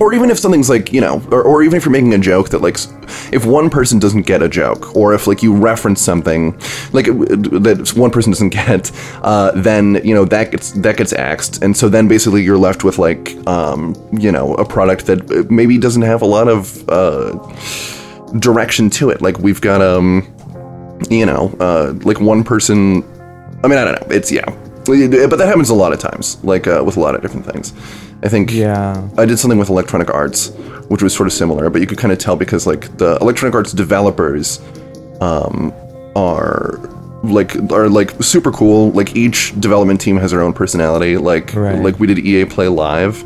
[0.00, 2.50] Or even if something's like, you know, or, or even if you're making a joke
[2.50, 2.78] that, like,
[3.32, 6.52] if one person doesn't get a joke, or if, like, you reference something,
[6.92, 8.90] like, that one person doesn't get,
[9.22, 11.62] uh, then, you know, that gets, that gets axed.
[11.62, 15.44] And so then basically you're left with, like, um, you know, a product that uh,
[15.48, 17.32] maybe doesn't have a lot of, uh,
[18.38, 19.22] direction to it.
[19.22, 20.34] Like, we've got, um,
[21.10, 23.02] you know, uh, like one person.
[23.62, 24.14] I mean, I don't know.
[24.14, 24.44] It's yeah,
[24.84, 27.72] but that happens a lot of times, like uh, with a lot of different things.
[28.22, 29.06] I think Yeah.
[29.18, 30.50] I did something with Electronic Arts,
[30.88, 33.54] which was sort of similar, but you could kind of tell because like the Electronic
[33.54, 34.60] Arts developers
[35.20, 35.72] um,
[36.16, 36.78] are
[37.22, 38.90] like are like super cool.
[38.92, 41.16] Like each development team has their own personality.
[41.16, 41.78] Like Right.
[41.82, 43.22] like we did EA Play Live.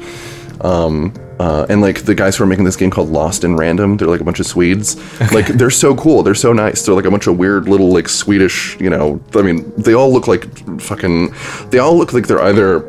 [0.65, 3.97] Um, uh, and like the guys who are making this game called Lost in Random,
[3.97, 4.97] they're like a bunch of Swedes.
[5.33, 6.25] Like they're so cool.
[6.25, 6.85] They're so nice.
[6.85, 8.77] They're like a bunch of weird little like Swedish.
[8.81, 11.33] You know, I mean, they all look like fucking.
[11.71, 12.81] They all look like they're either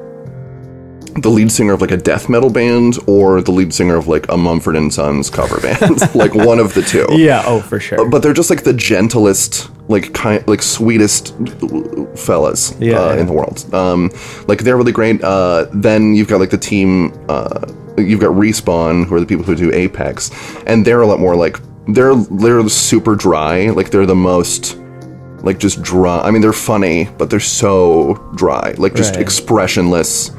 [1.21, 4.29] the lead singer of like a death metal band or the lead singer of like
[4.29, 5.99] a Mumford and Sons cover band.
[6.15, 7.05] like one of the two.
[7.11, 7.43] Yeah.
[7.45, 8.07] Oh, for sure.
[8.09, 11.35] But they're just like the gentlest, like kind, like sweetest
[12.15, 13.21] fellas Yeah, uh, yeah.
[13.21, 13.71] in the world.
[13.73, 14.11] Um,
[14.47, 15.23] like they're really great.
[15.23, 17.13] Uh, then you've got like the team.
[17.29, 17.65] Uh,
[17.97, 20.31] you've got Respawn, who are the people who do Apex,
[20.65, 23.69] and they're a lot more like they're they're super dry.
[23.69, 24.77] Like they're the most
[25.41, 26.19] like just dry.
[26.19, 28.73] I mean, they're funny, but they're so dry.
[28.77, 29.21] Like just Right.
[29.21, 30.31] expressionless.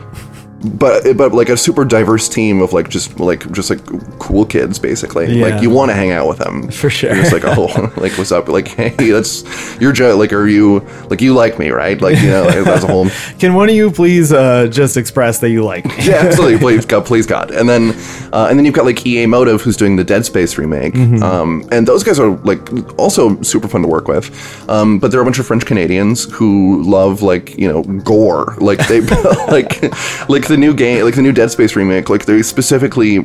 [0.63, 3.85] But but like a super diverse team of like just like just like
[4.19, 5.33] cool kids basically.
[5.33, 5.47] Yeah.
[5.47, 7.15] Like you want to hang out with them For sure.
[7.15, 8.49] Just like oh like what's up?
[8.49, 9.45] Like hey that's
[9.81, 12.01] you're like are you like you like me right?
[12.01, 15.39] Like you know like, that's a whole Can one of you please uh, just express
[15.41, 15.95] that you like me?
[16.01, 16.59] yeah, absolutely.
[16.71, 17.51] Please God, please God.
[17.51, 17.91] And then,
[18.33, 20.95] uh, and then you've got like EA Motive, who's doing the Dead Space remake.
[20.95, 21.23] Mm-hmm.
[21.23, 22.61] Um, and those guys are like
[22.99, 24.31] also super fun to work with.
[24.69, 28.57] Um, but they're a bunch of French Canadians who love like you know gore.
[28.59, 29.01] Like they
[29.49, 29.83] like
[30.29, 32.11] like the new game, like the new Dead Space remake.
[32.11, 33.21] Like they specifically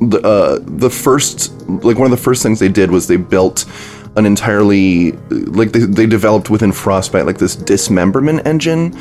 [0.00, 3.66] the uh, the first like one of the first things they did was they built
[4.16, 8.92] an entirely like they, they developed within frostbite like this dismemberment engine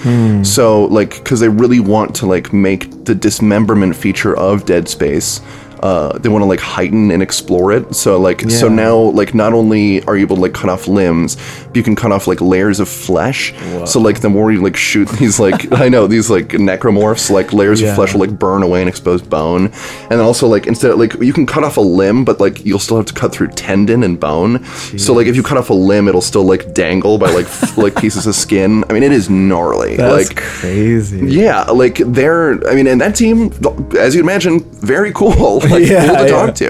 [0.46, 5.42] so like because they really want to like make the dismemberment feature of dead space
[5.82, 7.96] uh, they want to like heighten and explore it.
[7.96, 11.38] So like so now like not only are you able to like cut off limbs,
[11.68, 13.54] but you can cut off like layers of flesh.
[13.86, 17.54] So like the more you like shoot these like I know these like necromorphs, like
[17.54, 17.90] layers Yeah.
[17.90, 19.66] of flesh will like burn away and expose bone.
[19.66, 22.66] And then also like instead of like you can cut off a limb, but like
[22.66, 24.64] you'll still have to cut through tendon and bone.
[24.98, 27.78] So like if you cut off a limb, it'll still like dangle by like f-
[27.78, 28.84] like pieces of skin.
[28.90, 29.96] I mean it is gnarly.
[29.96, 31.26] That's like crazy.
[31.28, 32.68] yeah, like they're.
[32.70, 33.52] I mean, and that team,
[33.98, 35.62] as you'd imagine, very cool.
[35.70, 36.28] Like Yeah, cool to yeah.
[36.46, 36.70] talk to.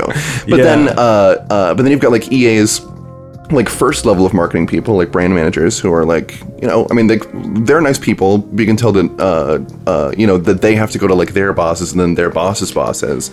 [0.49, 0.63] But Yeah.
[0.63, 2.81] then, uh, uh, but then you've got like EA's
[3.51, 6.93] like first level of marketing people, like brand managers, who are like, you know, I
[6.93, 7.19] mean, they
[7.63, 8.37] they're nice people.
[8.39, 11.15] But you can tell that, uh, uh, you know, that they have to go to
[11.15, 13.29] like their bosses and then their boss's bosses,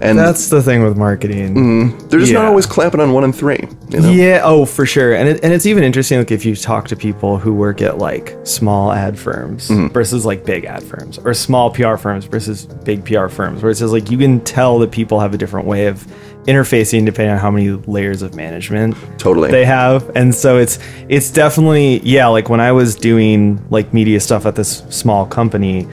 [0.00, 1.96] and That's the thing with marketing.
[2.08, 3.60] they're just not always clapping on one and three.
[3.90, 4.10] You know?
[4.10, 5.14] Yeah, oh, for sure.
[5.14, 7.98] And it, and it's even interesting like if you talk to people who work at
[7.98, 9.88] like small ad firms Mm-hmm.
[9.92, 13.76] versus like big ad firms or small PR firms versus big PR firms where it
[13.76, 16.04] says like you can tell that people have a different way of
[16.46, 19.50] interfacing depending on how many layers of management Totally.
[19.50, 20.10] they have.
[20.16, 20.78] And so it's
[21.08, 25.86] it's definitely yeah, like when I was doing like media stuff at this small company,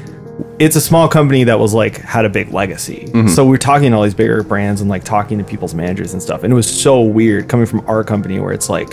[0.59, 3.05] it's a small company that was like had a big legacy.
[3.07, 3.27] Mm-hmm.
[3.27, 6.21] So we're talking to all these bigger brands and like talking to people's managers and
[6.21, 6.43] stuff.
[6.43, 8.89] And it was so weird coming from our company where it's like,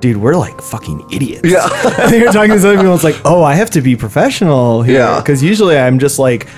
[0.00, 1.42] dude, we're like fucking idiots.
[1.44, 1.68] Yeah.
[2.00, 5.00] and you're talking to other people, it's like, oh, I have to be professional here.
[5.00, 5.20] Yeah.
[5.20, 6.48] Because usually I'm just like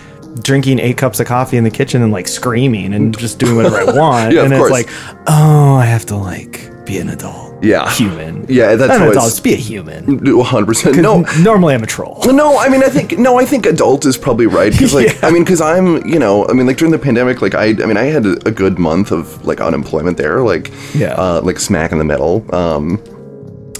[0.40, 3.78] drinking eight cups of coffee in the kitchen and like screaming and just doing whatever
[3.78, 4.34] I want.
[4.34, 4.70] Yeah, and it's course.
[4.70, 4.88] like,
[5.26, 7.50] oh, I have to like be an adult.
[7.64, 7.88] Yeah.
[7.92, 8.44] Human.
[8.48, 10.18] Yeah, that's Not an adult, just be a human.
[10.36, 10.96] One hundred percent.
[10.96, 12.20] No, Normally I'm a troll.
[12.26, 15.28] No, I mean, I think no, I think adult is probably right because, like, Yeah.
[15.28, 17.86] I mean, because I'm, you know, I mean, like during the pandemic, like I, I
[17.86, 21.12] mean, I had a, a good month of like unemployment there, like, Yeah.
[21.14, 22.44] uh, like smack in the middle.
[22.52, 23.00] Um,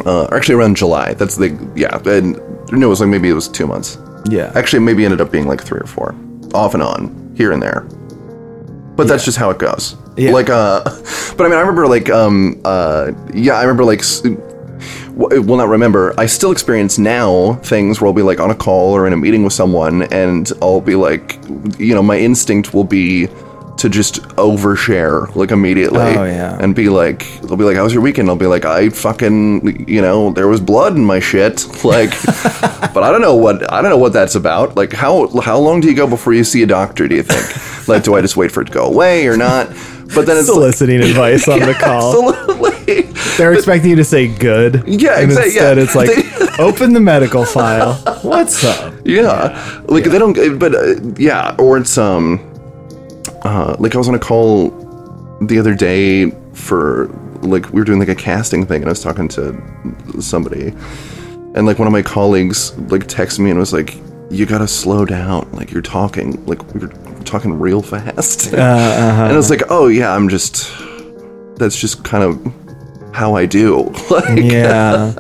[0.07, 1.15] uh, actually around July.
[1.15, 2.37] That's the yeah, and
[2.73, 3.99] no, it was like maybe it was two months.
[4.31, 4.53] Yeah.
[4.55, 6.15] Actually, maybe ended up being like three or four,
[6.55, 7.81] off and on, here and there.
[8.97, 9.97] But that's just how it goes.
[10.17, 10.33] Yeah.
[10.33, 10.83] Like, uh,
[11.37, 14.01] but I mean, I remember like, um, uh, yeah, I remember like.
[14.01, 16.13] s- w- will not remember.
[16.19, 19.17] I still experience now things where I'll be like on a call or in a
[19.17, 21.39] meeting with someone, and I'll be like,
[21.79, 23.29] you know, my instinct will be
[23.83, 25.99] to just overshare like immediately.
[25.99, 26.57] Oh, yeah.
[26.61, 29.89] And be like, they'll be like, "How was your weekend?" I'll be like, "I fucking,
[29.89, 32.11] you know, there was blood in my shit." Like,
[32.95, 34.77] but I don't know what I don't know what that's about.
[34.77, 37.09] Like, how how long do you go before you see a doctor?
[37.09, 37.89] Do you think?
[37.89, 39.67] like, do I just wait for it to go away or not?
[40.15, 42.33] But then it's like, Soliciting advice on the call.
[42.33, 43.03] absolutely.
[43.37, 44.85] They're expecting you to say good.
[44.87, 45.83] Yeah, and exa- instead yeah.
[45.83, 47.95] it's like, open the medical file.
[48.23, 48.95] What's up?
[49.05, 50.59] Yeah, like they don't.
[50.59, 52.52] But uh, yeah, or it's um,
[53.73, 54.71] uh, like I was on a call
[55.41, 57.09] the other day for
[57.43, 60.69] like we were doing like a casting thing, and I was talking to somebody,
[61.55, 63.97] and like one of my colleagues like texted me and was like,
[64.31, 65.49] "You gotta slow down.
[65.53, 66.93] Like you're talking like you're
[67.25, 69.23] talking real fast." Uh, uh-huh.
[69.25, 70.73] And I was like, "Oh yeah, I'm just.
[71.57, 75.13] That's just kind of how I do." like, Yeah.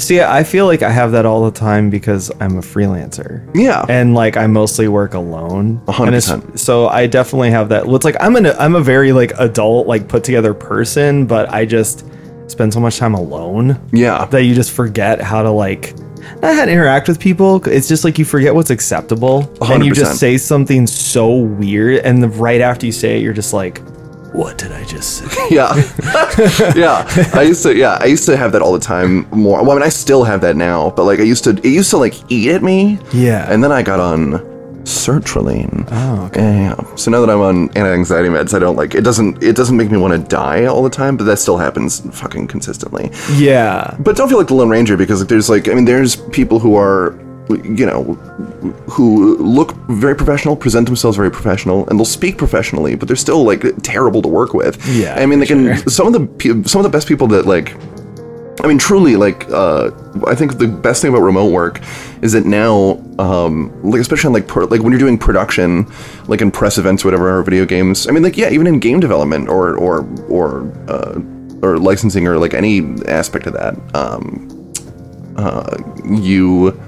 [0.00, 3.48] See, I feel like I have that all the time because I'm a freelancer.
[3.54, 5.80] yeah, And like I mostly work alone.
[5.88, 6.58] A hundred And it's- percent.
[6.60, 7.86] So I definitely have that.
[7.86, 11.64] It's like I'm an I'm a very like adult, like put together person, but I
[11.66, 12.04] just
[12.48, 15.94] spend so much time alone yeah, that you just forget how to like
[16.42, 17.62] not how to interact with people.
[17.68, 22.22] It's just like you forget what's acceptable, and you just say something so weird, and
[22.22, 23.80] the, right after you say it, you're just like,
[24.32, 25.74] "What did I just say?" yeah
[26.76, 29.72] yeah i used to yeah i used to have that all the time more well
[29.72, 31.96] i mean i still have that now but like i used to it used to
[31.98, 33.50] like eat at me Yeah.
[33.52, 34.40] and then i got on
[34.84, 36.40] sertraline Oh, okay.
[36.40, 39.54] yeah, yeah so now that i'm on anti-anxiety meds i don't like it doesn't it
[39.56, 43.10] doesn't make me want to die all the time but that still happens fucking consistently
[43.34, 43.94] Yeah.
[44.00, 46.58] but don't feel like the lone ranger because like, there's like i mean there's people
[46.58, 47.14] who are
[47.56, 48.02] you know
[48.88, 53.44] who look very professional present themselves very professional and they'll speak professionally but they're still
[53.44, 55.88] like terrible to work with Yeah, i mean they can sure.
[55.88, 57.74] some of the some of the best people that like
[58.62, 59.90] I mean, truly, like, uh,
[60.26, 61.80] I think the best thing about remote work
[62.20, 65.90] is that now, um, like, especially in, like, pro- like when you're doing production,
[66.26, 68.06] like in press events or whatever, or video games.
[68.06, 71.18] I mean, like, yeah, even in game development or or or uh,
[71.62, 74.72] or licensing or like any aspect of that, um,
[75.36, 76.78] uh, you.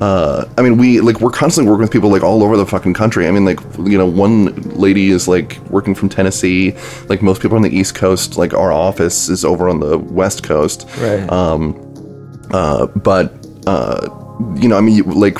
[0.00, 2.94] Uh, I mean, we like we're constantly working with people like all over the fucking
[2.94, 3.26] country.
[3.26, 6.76] I mean, like you know, one lady is like working from Tennessee.
[7.08, 10.42] Like most people on the East Coast, like our office is over on the West
[10.42, 10.86] Coast.
[10.98, 11.30] Right.
[11.30, 11.82] Um,
[12.50, 13.34] uh, but
[13.66, 14.08] uh,
[14.56, 15.38] you know, I mean, you, like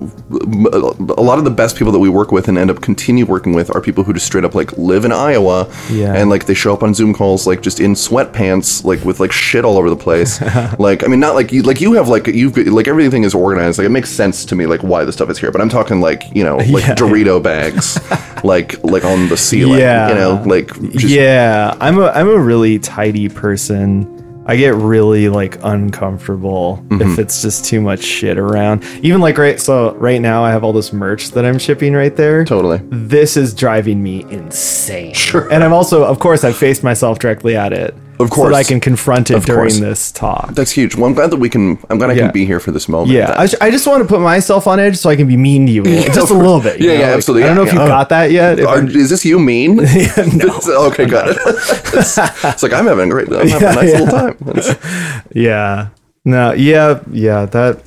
[0.00, 3.54] a lot of the best people that we work with and end up continue working
[3.54, 6.12] with are people who just straight up like live in Iowa Yeah.
[6.14, 9.32] and like they show up on Zoom calls like just in sweatpants like with like
[9.32, 10.40] shit all over the place.
[10.78, 13.78] like I mean not like you like you have like you've like everything is organized.
[13.78, 15.50] Like it makes sense to me like why the stuff is here.
[15.50, 16.94] But I'm talking like, you know, like Yeah.
[16.94, 17.98] Dorito bags
[18.44, 19.78] like like on the ceiling.
[19.80, 20.08] Yeah.
[20.10, 24.12] You know, like just yeah, I'm a I'm a really tidy person.
[24.48, 27.02] I get really like uncomfortable Mm-hmm.
[27.12, 28.84] if it's just too much shit around.
[29.02, 32.14] Even like right so right now I have all this merch that I'm shipping right
[32.14, 32.44] there.
[32.44, 32.80] totally.
[32.90, 35.14] This is driving me insane.
[35.14, 35.50] Sure.
[35.52, 37.94] And I'm also of course I faced myself directly at it.
[38.18, 38.52] Of So course.
[38.52, 39.78] that I can confront it Of during course.
[39.78, 40.54] this talk.
[40.54, 40.94] That's huge.
[40.96, 41.78] Well, I'm glad that we can.
[41.90, 42.22] I'm glad I Yeah.
[42.24, 43.10] can be here for this moment.
[43.10, 45.36] yeah, I, j- I just want to put myself on edge so I can be
[45.36, 46.80] mean to you, little- just a little bit.
[46.80, 46.98] Yeah, know?
[47.00, 47.42] yeah, Like, absolutely.
[47.44, 47.86] I don't know Yeah, if you yeah.
[47.88, 48.60] got that yet.
[48.60, 49.76] Are, is this you mean?
[50.34, 50.60] no.
[50.88, 51.36] Okay, good.
[51.36, 55.24] it's, it's like I'm having a great, I'm having a nice Yeah, little time.
[55.32, 55.88] Yeah.
[56.24, 56.52] No.
[56.52, 57.00] Yeah.
[57.10, 57.46] Yeah.
[57.46, 57.82] That.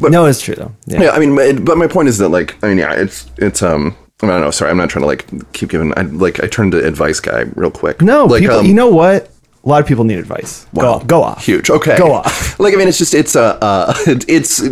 [0.00, 0.72] But- no, it's true though.
[0.86, 1.02] Yeah.
[1.04, 3.62] yeah, I mean, but but my point is that like, I mean, yeah, it's it's
[3.62, 3.96] um.
[4.22, 4.50] I don't know.
[4.52, 5.92] Sorry, I'm not trying to like keep giving.
[5.98, 8.00] I like I turned to advice guy real quick.
[8.00, 8.24] No.
[8.24, 8.60] like people.
[8.60, 9.28] um, you know what?
[9.64, 10.66] A lot of people need advice.
[10.74, 11.04] wow, Go.
[11.06, 11.44] Go off.
[11.44, 11.70] Huge.
[11.70, 11.96] Okay.
[11.96, 12.58] Go off.
[12.60, 13.94] Like I mean, it's just it's uh, uh
[14.28, 14.62] it's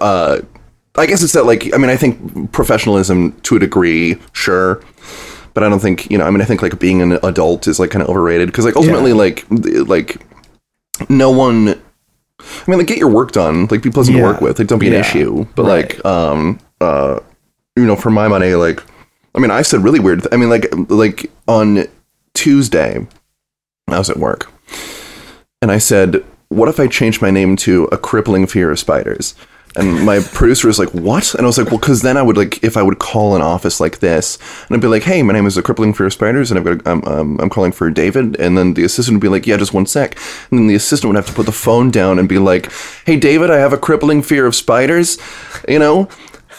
[0.00, 0.40] uh.
[0.94, 4.82] I guess it's that like I mean I think professionalism to a degree, sure,
[5.54, 7.78] but I don't think you know I mean I think like being an adult is
[7.80, 9.16] like kind of overrated because like ultimately Yeah.
[9.16, 9.46] like
[9.88, 10.16] like
[11.08, 11.80] no one
[12.40, 13.68] I mean, like, get your work done.
[13.70, 14.58] Like, be pleasant to work with.
[14.58, 15.46] Like, don't be an issue.
[15.54, 15.94] But Right.
[15.96, 17.20] like, um, uh,
[17.76, 18.82] you know, for my money, like,
[19.34, 20.26] I mean, I said really weird.
[20.32, 21.86] I mean, like, like on
[22.34, 23.06] Tuesday,
[23.94, 24.50] I was at work,
[25.60, 29.34] and I said, "What if I changed my name to a crippling fear of spiders?"
[29.74, 32.36] And my producer was like, "What?" And I was like, "Well, because then I would
[32.36, 35.32] like if I would call an office like this, and I'd be like, "Hey, my
[35.32, 37.90] name is a crippling fear of spiders, and I've got I'm um, I'm calling for
[37.90, 40.16] David." And then the assistant would be like, "Yeah, just one sec."
[40.50, 42.70] And then the assistant would have to put the phone down and be like,
[43.06, 45.18] "Hey, David, I have a crippling fear of spiders,"
[45.68, 46.08] you know,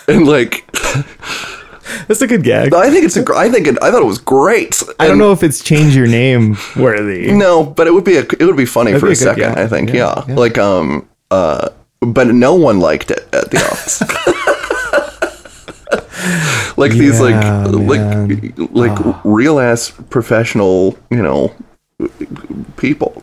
[0.08, 0.66] and like
[2.08, 2.74] That's a good gag.
[2.74, 4.82] I think it's a gr- I think it, I thought it was great.
[5.00, 7.32] I don't know if it's change your name worthy.
[7.32, 9.18] No, but it would be a, it would be funny for be a a good
[9.18, 9.58] second.
[9.58, 10.24] I think, Yeah, yeah.
[10.28, 10.36] yeah.
[10.36, 11.70] like um uh,
[12.02, 14.02] but no one liked it at the office.
[16.78, 18.54] like these like man.
[18.56, 21.54] like like real ass professional, you know,
[22.78, 23.22] people.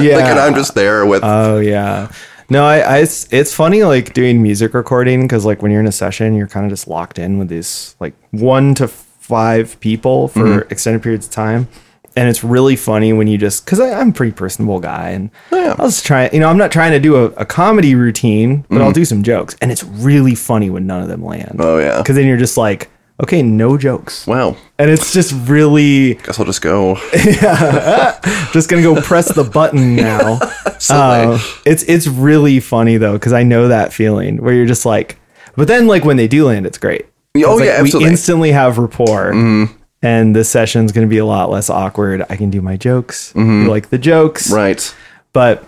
[0.00, 0.16] Yeah.
[0.16, 2.10] like, and I'm just there with Oh yeah.
[2.50, 5.86] No, I, I it's, it's funny like doing music recording because like when you're in
[5.86, 10.28] a session, you're kind of just locked in with these like one to five people
[10.28, 10.72] for Mm-hmm.
[10.72, 11.68] extended periods of time,
[12.16, 15.74] and it's really funny when you just because I'm a pretty personable guy and Yeah.
[15.78, 18.76] I was trying, you know, I'm not trying to do a, a comedy routine, but
[18.76, 18.82] Mm-hmm.
[18.84, 21.56] I'll do some jokes, and it's really funny when none of them land.
[21.58, 21.98] Oh, yeah.
[21.98, 22.88] because then you're just like,
[23.22, 24.56] okay, no jokes, wow.
[24.78, 26.96] and it's just really Guess I'll just go.
[27.14, 28.18] Yeah,
[28.52, 30.38] just gonna go press the button now.
[30.90, 35.18] Uh, it's it's really funny though because I know that feeling where you're just like,
[35.56, 37.06] but then like when they do land, it's great.
[37.36, 37.88] Oh, like, yeah, absolutely.
[37.88, 37.98] Mm-hmm.
[38.04, 39.32] We instantly have rapport,
[40.02, 42.24] and the session's gonna be a lot less awkward.
[42.30, 44.54] I can do my jokes, you like the jokes, Mm-hmm.
[44.54, 44.94] right.
[45.32, 45.64] But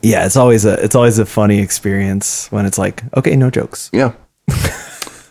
[0.00, 3.90] yeah, it's always a it's always a funny experience when it's like, okay, no jokes.
[3.92, 4.12] Yeah.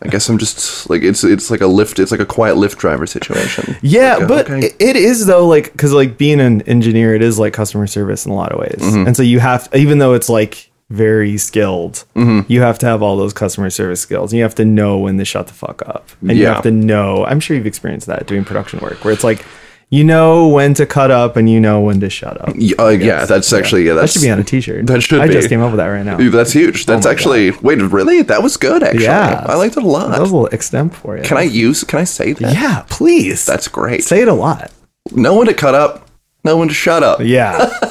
[0.01, 1.99] I guess I'm just like it's it's like a lift.
[1.99, 3.75] It's like a quiet lift driver situation.
[3.81, 4.71] Yeah, Like, uh, but okay.
[4.79, 8.31] it- is though, like because like being an engineer, it is like customer service in
[8.31, 9.07] a lot of ways, Mm-hmm.
[9.07, 12.51] and so you have, even though it's like very skilled, Mm-hmm.
[12.51, 14.31] you have to have all those customer service skills.
[14.31, 16.71] And you have to know when to shut the fuck up, and you have to
[16.71, 17.25] know.
[17.25, 19.45] I'm sure you've experienced that doing production work, where it's like
[19.89, 22.49] you know when to cut up and you know when to shut up.
[22.49, 23.93] Uh, yeah, that's actually yeah.
[23.93, 24.86] That should be on a T-shirt.
[24.88, 25.34] That should I be.
[25.34, 26.17] just came up with that right now.
[26.30, 26.86] That's huge.
[26.86, 28.21] That's my actually wait, really?
[28.21, 28.84] That was good.
[28.84, 29.45] Actually, Yeah.
[29.47, 30.12] I liked it a lot.
[30.12, 31.23] That was a little extemp for you.
[31.23, 31.84] Can I use?
[31.84, 32.54] Can I say that?
[32.54, 33.45] Yeah, please.
[33.45, 34.04] That's great.
[34.04, 34.71] say it a lot.
[35.12, 36.08] no one to cut up.
[36.43, 37.19] No one to shut up.
[37.21, 37.69] Yeah.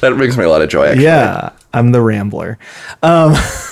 [0.00, 0.86] That brings me a lot of joy.
[0.86, 1.04] Actually.
[1.04, 2.58] Yeah, I'm the rambler.
[3.04, 3.34] Um,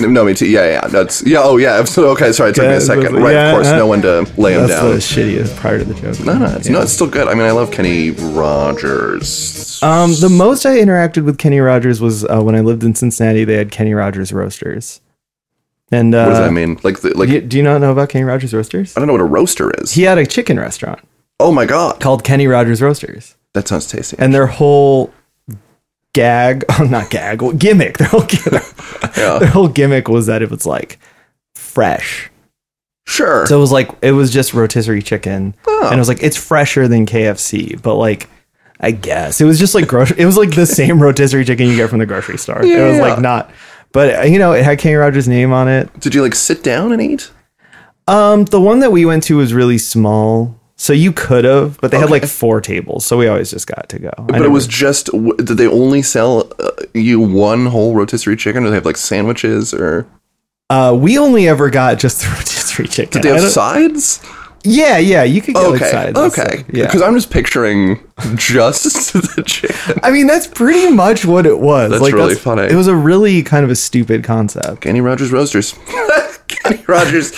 [0.00, 0.48] No, me too.
[0.48, 0.88] Yeah, yeah.
[0.88, 1.42] That's yeah.
[1.42, 1.84] Oh, yeah.
[1.96, 2.32] Okay.
[2.32, 3.14] Sorry, it took me a second.
[3.14, 3.34] Right.
[3.34, 4.90] yeah, of course, uh, no one to lay him down.
[4.90, 6.18] that's the shittiest part of the joke.
[6.24, 7.28] no, no, it's, no, it's still good.
[7.28, 9.82] I mean, I love Kenny Rogers.
[9.82, 13.44] Um, the most I interacted with Kenny Rogers was uh, when I lived in Cincinnati.
[13.44, 15.00] They had Kenny Rogers roasters.
[15.90, 16.80] And uh, what does that mean?
[16.82, 18.96] Like, the, like Do you, do you not know about Kenny Rogers roasters?
[18.96, 19.92] I don't know what a roaster is.
[19.92, 21.00] He had a chicken restaurant
[21.42, 24.16] oh my god, called Kenny Rogers Roasters, that sounds tasty.
[24.18, 25.12] and their whole
[26.14, 28.64] gag, oh, not gag, well, gimmick, their whole gimmick,
[29.16, 30.98] yeah, their whole gimmick was that it was like
[31.54, 32.30] fresh.
[33.06, 33.46] sure.
[33.46, 36.88] So it was like it was just rotisserie chicken, and it was like it's fresher
[36.88, 38.28] than KFC, but like
[38.82, 40.18] I guess it was just like grocery.
[40.18, 42.64] It was like the same rotisserie chicken you get from the grocery store.
[42.64, 43.02] Yeah, it was yeah.
[43.02, 43.50] like not,
[43.92, 46.00] but uh, you know, it had Kenny Rogers' name on it.
[46.00, 47.30] Did you like sit down and eat?
[48.08, 51.92] Um, the one that we went to was really small, so you could have, but
[51.92, 54.10] they had like four tables, so we always just got to go.
[54.18, 55.10] But it was just.
[55.12, 58.96] Did they only sell uh, you one whole rotisserie chicken, or do they have like
[58.96, 60.08] sandwiches or?
[60.70, 63.22] Uh, we only ever got just the rotisserie chicken.
[63.22, 64.20] Did they have sides?
[64.64, 66.18] yeah, yeah, you could get like Okay, sides.
[66.18, 66.64] okay.
[66.72, 66.86] yeah.
[66.86, 68.00] Because I'm just picturing
[68.34, 70.00] just the chicken.
[70.02, 71.92] I mean, that's pretty much what it was.
[71.92, 72.62] That's like, really funny.
[72.62, 74.80] It was a really kind of a stupid concept.
[74.80, 75.76] Kenny Rogers Roasters.
[76.72, 77.32] Kenny Rogers.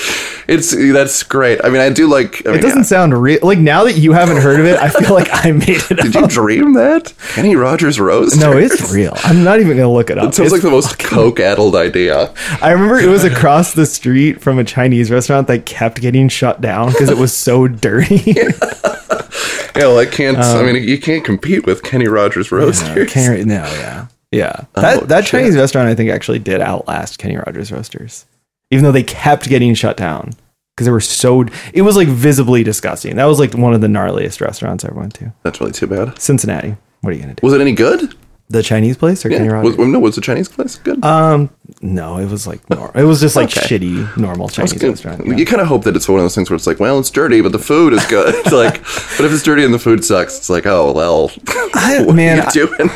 [0.46, 1.64] It's that's great.
[1.64, 2.46] I mean, I do like.
[2.46, 3.38] I mean, It doesn't sound real.
[3.42, 5.98] Like now that you haven't heard of it, I feel like I made it up.
[5.98, 6.22] Did up.
[6.22, 7.14] you dream that?
[7.34, 8.38] Kenny Rogers Roasters.
[8.40, 9.14] No, it's real.
[9.24, 10.28] I'm not even gonna look it up.
[10.28, 12.32] It sounds It's like the most coke-addled idea.
[12.60, 16.60] I remember it was across the street from a Chinese restaurant that kept getting shut
[16.60, 18.16] down because it was so dirty.
[18.26, 18.50] Yeah,
[19.76, 20.36] well, I can't.
[20.36, 23.10] I um, mean, you can't compete with Kenny Rogers Roasters.
[23.10, 24.64] Can't, no, yeah, yeah.
[24.74, 25.30] That Oh, that shit.
[25.40, 28.24] Chinese restaurant I think actually did outlast Kenny Rogers Roasters,
[28.74, 30.30] even though they kept getting shut down
[30.74, 31.44] because they were so.
[31.72, 33.14] It was like visibly disgusting.
[33.16, 35.32] That was like one of the gnarliest restaurants I ever went to.
[35.44, 36.20] That's really too bad.
[36.20, 36.76] Cincinnati.
[37.00, 37.40] What are you gonna do?
[37.46, 38.14] Was it any good?
[38.48, 39.52] The Chinese place or Kenny Yeah.
[39.52, 39.76] Rogers?
[39.76, 41.02] Was, no, was the Chinese place good?
[41.04, 41.48] um,
[41.80, 43.78] no, it was like nor- it was just like Okay.
[43.78, 45.26] shitty normal Chinese restaurant.
[45.26, 45.34] yeah.
[45.36, 47.10] You kind of hope that it's one of those things where it's like, well, it's
[47.10, 48.34] dirty, but the food is good.
[48.34, 51.30] It's like, but if it's dirty and the food sucks, it's like, oh well.
[51.74, 52.90] I, what man, are you doing?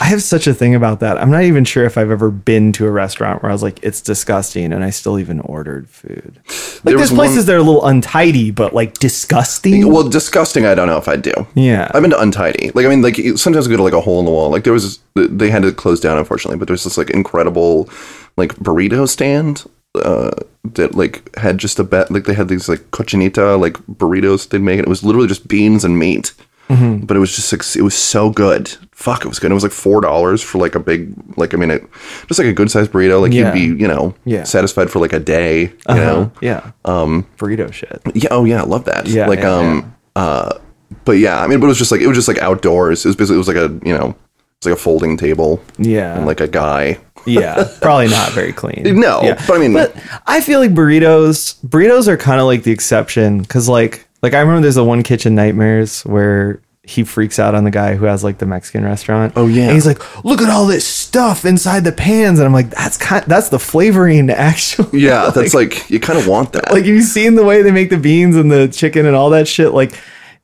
[0.00, 1.18] I have such a thing about that.
[1.20, 3.82] I'm not even sure if I've ever been to a restaurant where I was like,
[3.82, 6.40] it's disgusting, and I still even ordered food.
[6.46, 9.90] Like, There there's places one- that are a little untidy, but like disgusting.
[9.92, 10.66] Well, disgusting.
[10.66, 11.32] I don't know if I do.
[11.54, 11.90] yeah.
[11.94, 12.70] I've been to untidy.
[12.74, 14.50] Like I mean, like sometimes I go to like a hole in the wall.
[14.50, 17.88] Like there was, they had to close down unfortunately, but there's this like incredible,
[18.36, 20.30] like burrito stand uh,
[20.64, 22.10] that like had just a bet.
[22.10, 24.78] Like they had these like cochinita like burritos they'd make.
[24.78, 26.32] And it was literally just beans and meat.
[26.68, 27.04] Mm-hmm.
[27.04, 28.68] But it was just like it was so good.
[28.90, 29.50] Fuck, it was good.
[29.50, 31.84] It was like four dollars for like a big like I mean it
[32.26, 33.20] just like a good sized burrito.
[33.20, 33.54] Like Yeah.
[33.54, 34.44] you'd be you know Yeah.
[34.44, 35.64] satisfied for like a day.
[35.88, 36.32] You know.
[36.40, 36.72] yeah.
[36.86, 38.00] Um, burrito shit.
[38.14, 38.28] Yeah.
[38.30, 39.06] Oh yeah, I love that.
[39.06, 40.58] Yeah, Like yeah, um uh
[41.04, 43.04] but yeah, I mean but it was just like it was just like outdoors.
[43.04, 44.16] It was basically it was like a you know
[44.64, 45.62] it's like a folding table.
[45.78, 46.16] Yeah.
[46.16, 46.98] And like a guy.
[47.26, 47.68] yeah.
[47.80, 48.82] Probably not very clean.
[49.00, 49.42] No, Yeah.
[49.46, 49.94] but I mean But
[50.26, 54.40] I feel like burritos, burritos are kind of like the exception because like like I
[54.40, 58.22] remember there's a one kitchen nightmares where he freaks out on the guy who has
[58.22, 59.32] like the Mexican restaurant.
[59.36, 59.64] Oh, yeah.
[59.64, 62.98] and he's like, look at all this stuff inside the pans, and I'm like, that's
[62.98, 65.00] kind that's the flavoring actually.
[65.00, 66.72] yeah, that's like you kind of want that.
[66.72, 69.48] like you've seen the way they make the beans and the chicken and all that
[69.48, 69.72] shit.
[69.72, 69.92] Like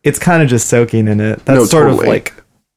[0.03, 1.45] it's kind of just soaking in it.
[1.45, 2.07] That's No, sort totally.
[2.07, 2.33] of like.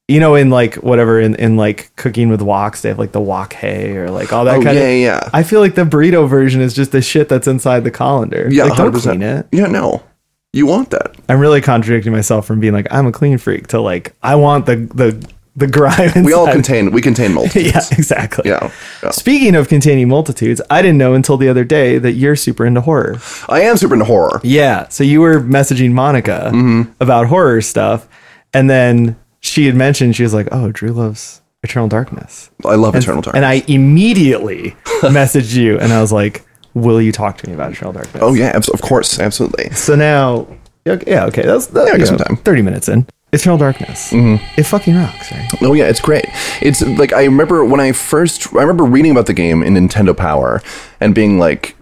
[0.10, 3.22] You know, in like whatever, in, in like cooking with woks, they have like the
[3.22, 4.99] wok hei or like all that Oh, kind yeah, of.
[4.99, 5.30] yeah.
[5.34, 8.49] I feel like the burrito version is just the shit that's inside the colander.
[8.51, 9.01] yeah, like, don't 100%.
[9.01, 9.47] clean it.
[9.54, 10.04] Yeah, no.
[10.51, 11.16] You want that.
[11.30, 14.66] I'm really contradicting myself from being like I'm a clean freak to like I want
[14.66, 16.01] the the the grime.
[16.10, 16.26] Inside.
[16.26, 17.74] We all contain we contain multitudes.
[17.74, 18.49] Yeah, exactly.
[18.49, 19.12] Yeah, yeah.
[19.12, 22.82] Speaking of containing multitudes, I didn't know until the other day that you're super into
[22.82, 23.20] horror.
[23.47, 24.41] I am super into horror.
[24.43, 24.89] Yeah.
[24.89, 26.91] So you were messaging Monica Mm-hmm.
[26.99, 28.08] about horror stuff,
[28.54, 32.96] and then she had mentioned she was like, "Oh, Drew loves Eternal Darkness," I love
[32.96, 33.36] Eternal Darkness.
[33.38, 34.72] and I immediately
[35.04, 38.34] messaged you, and I was like, "Will you talk to me about Eternal Darkness?" oh
[38.34, 39.70] yeah, of course, absolutely.
[39.72, 40.48] So now,
[40.86, 42.38] yeah, okay, that's that, Yeah, I you got some know, time.
[42.38, 44.12] Thirty minutes in, Eternal Darkness.
[44.14, 45.50] It fucking rocks, right?
[45.62, 46.26] Oh yeah, it's great.
[46.62, 50.16] It's like I remember when I first I remember reading about the game in Nintendo
[50.16, 50.62] Power
[51.00, 51.76] and being like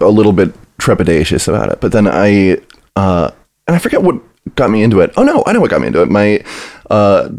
[0.00, 1.80] a little bit trepidatious about it.
[1.80, 2.58] But then I
[2.96, 3.30] uh
[3.66, 4.20] and I forget what
[4.56, 5.12] got me into it.
[5.16, 6.10] Oh no, I know what got me into it.
[6.10, 6.44] My
[6.90, 7.30] uh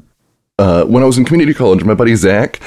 [0.60, 2.60] uh when I was in community college, my buddy Zach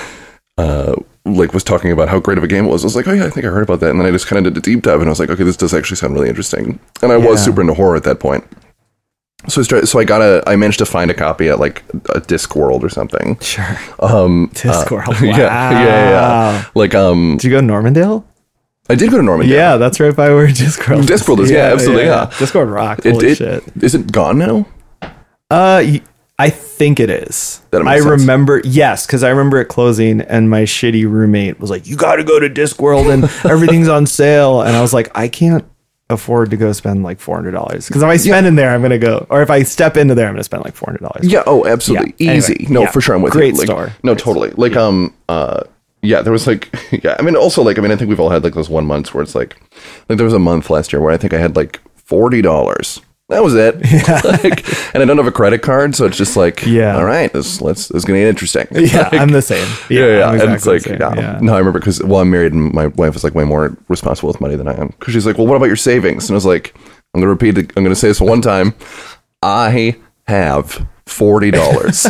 [0.58, 2.84] uh like was talking about how great of a game it was.
[2.84, 3.90] I was like, oh yeah, I think I heard about that.
[3.90, 5.44] And then I just kind of did a deep dive and I was like, okay,
[5.44, 6.80] this does actually sound really interesting.
[7.02, 8.44] And I was super into horror at that point.
[9.46, 11.84] So I started, so I got a I managed to find a copy at like
[12.10, 13.38] a Discworld or something.
[13.38, 13.78] Sure.
[14.00, 15.06] Um, Discord.
[15.06, 15.14] Wow.
[15.22, 16.64] yeah, yeah, yeah, yeah.
[16.74, 18.26] Like, um, Did you go to Normandale?
[18.90, 19.54] I did go to Normandale.
[19.54, 20.98] Yeah, that's right by where Discord.
[20.98, 21.06] is.
[21.06, 22.32] Discworld is- yeah, absolutely, yeah.
[22.38, 23.06] Discord rocks.
[23.06, 23.62] It, Holy it, shit.
[23.80, 24.66] is it gone now?
[25.50, 25.84] Uh,
[26.40, 27.60] I think it is.
[27.72, 28.04] I sense.
[28.04, 32.16] remember, yes, because I remember it closing, and my shitty roommate was like, "You got
[32.16, 35.64] to go to Discworld, and everything's on sale." And I was like, "I can't
[36.10, 38.82] afford to go spend like four hundred dollars because if I spend in there, I'm
[38.82, 41.26] gonna go, or if I step into there, I'm gonna spend like four hundred dollars."
[41.26, 41.42] Yeah.
[41.44, 42.14] Oh, absolutely.
[42.18, 42.54] Yeah, Easy.
[42.54, 42.90] anyway, no, yeah.
[42.90, 43.16] for sure.
[43.16, 43.58] I'm with Great you.
[43.58, 43.92] Like, store.
[44.04, 44.50] No, totally.
[44.50, 45.64] Like, um, uh,
[46.02, 46.72] yeah, there was like,
[47.04, 47.16] yeah.
[47.18, 49.12] I mean, also like, I mean, I think we've all had like those one months
[49.12, 49.56] where it's like,
[50.08, 53.00] like there was a month last year where I think I had like forty dollars.
[53.28, 53.74] That was it.
[54.42, 56.96] like, and I don't have a credit card, so it's just like, Yeah.
[56.96, 58.66] all right, this let's this is gonna get interesting.
[58.74, 59.66] Yeah, I'm the same.
[59.90, 61.18] Yeah, yeah, I'm and it's exactly like, same.
[61.24, 61.38] yeah.
[61.42, 64.28] no, I remember because well, I'm married and my wife is like way more responsible
[64.28, 64.88] with money than I am.
[64.98, 66.28] Because she's like, well, what about your savings?
[66.30, 66.74] And I was like,
[67.14, 67.70] I'm gonna repeat it.
[67.76, 68.74] I'm gonna say this one time.
[69.42, 72.06] I have forty dollars.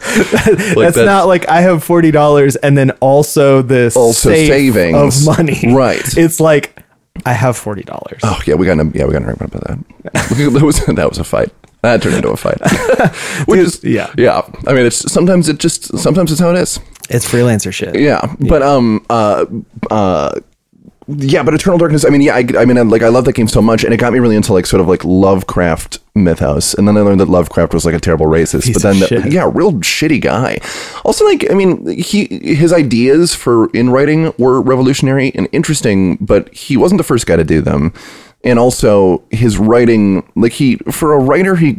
[0.00, 5.26] That's not like I have forty dollars and then also this Also savings.
[5.28, 5.72] of money.
[5.72, 6.02] Right.
[6.16, 6.82] It's like
[7.26, 8.20] I have forty dollars.
[8.22, 10.12] Oh yeah, we got yeah we got argument about that.
[10.52, 11.52] that was that was a fight.
[11.82, 12.60] That turned into a fight.
[13.46, 14.12] Which is yeah.
[14.18, 14.42] yeah.
[14.66, 16.78] I mean, it's sometimes it just sometimes it's how it is.
[17.08, 17.98] It's freelancer shit.
[17.98, 19.46] Yeah, but um uh
[19.90, 20.40] uh
[21.18, 22.04] yeah, but Eternal Darkness.
[22.04, 23.92] I mean, yeah, I, I mean, I, like I love that game so much, and
[23.92, 26.74] it got me really into like sort of like Lovecraft mythos.
[26.74, 29.32] And then I learned that Lovecraft was like a terrible racist, Piece but then shit.
[29.32, 30.58] yeah, real shitty guy.
[31.04, 36.52] Also, like I mean, he his ideas for in writing were revolutionary and interesting, but
[36.54, 37.92] he wasn't the first guy to do them.
[38.42, 41.78] And also, his writing, like he for a writer, he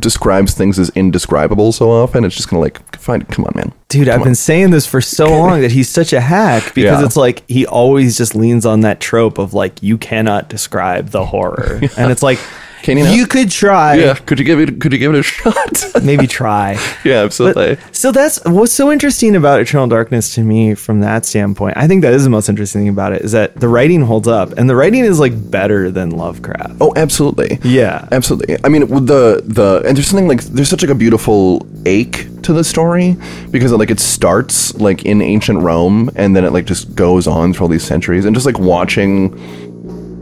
[0.00, 2.24] describes things as indescribable so often.
[2.24, 3.72] It's just kind of like, fine, come on, man.
[3.88, 7.04] Dude, I've been saying this for so long that he's such a hack because Yeah.
[7.04, 11.24] it's like he always just leans on that trope of like you cannot describe the
[11.26, 12.38] horror, and it's like
[12.82, 13.30] Can you not?
[13.30, 14.14] could try, Yeah.
[14.14, 14.80] could you give it?
[14.80, 15.84] Could you give it a shot?
[16.02, 16.78] maybe try.
[17.04, 17.76] yeah, absolutely.
[17.92, 21.76] So that's what's so interesting about Eternal Darkness to me from that standpoint.
[21.76, 24.28] I think that is the most interesting thing about it is that the writing holds
[24.28, 26.76] up, and the writing is like better than Lovecraft.
[26.80, 27.58] Oh, absolutely.
[27.62, 28.08] Yeah.
[28.12, 28.56] absolutely.
[28.64, 32.52] I mean, the the and there's something like there's such like a beautiful ache to
[32.54, 33.16] the story
[33.50, 37.52] because like it starts like in ancient Rome and then it like just goes on
[37.52, 39.38] through all these centuries and just like watching.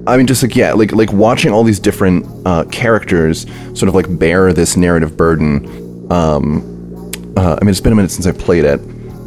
[0.06, 3.94] I mean, just like yeah, like like watching all these different uh, characters sort of
[3.94, 6.10] like bear this narrative burden.
[6.10, 8.78] Um, uh, I mean, it's been a minute since I played it,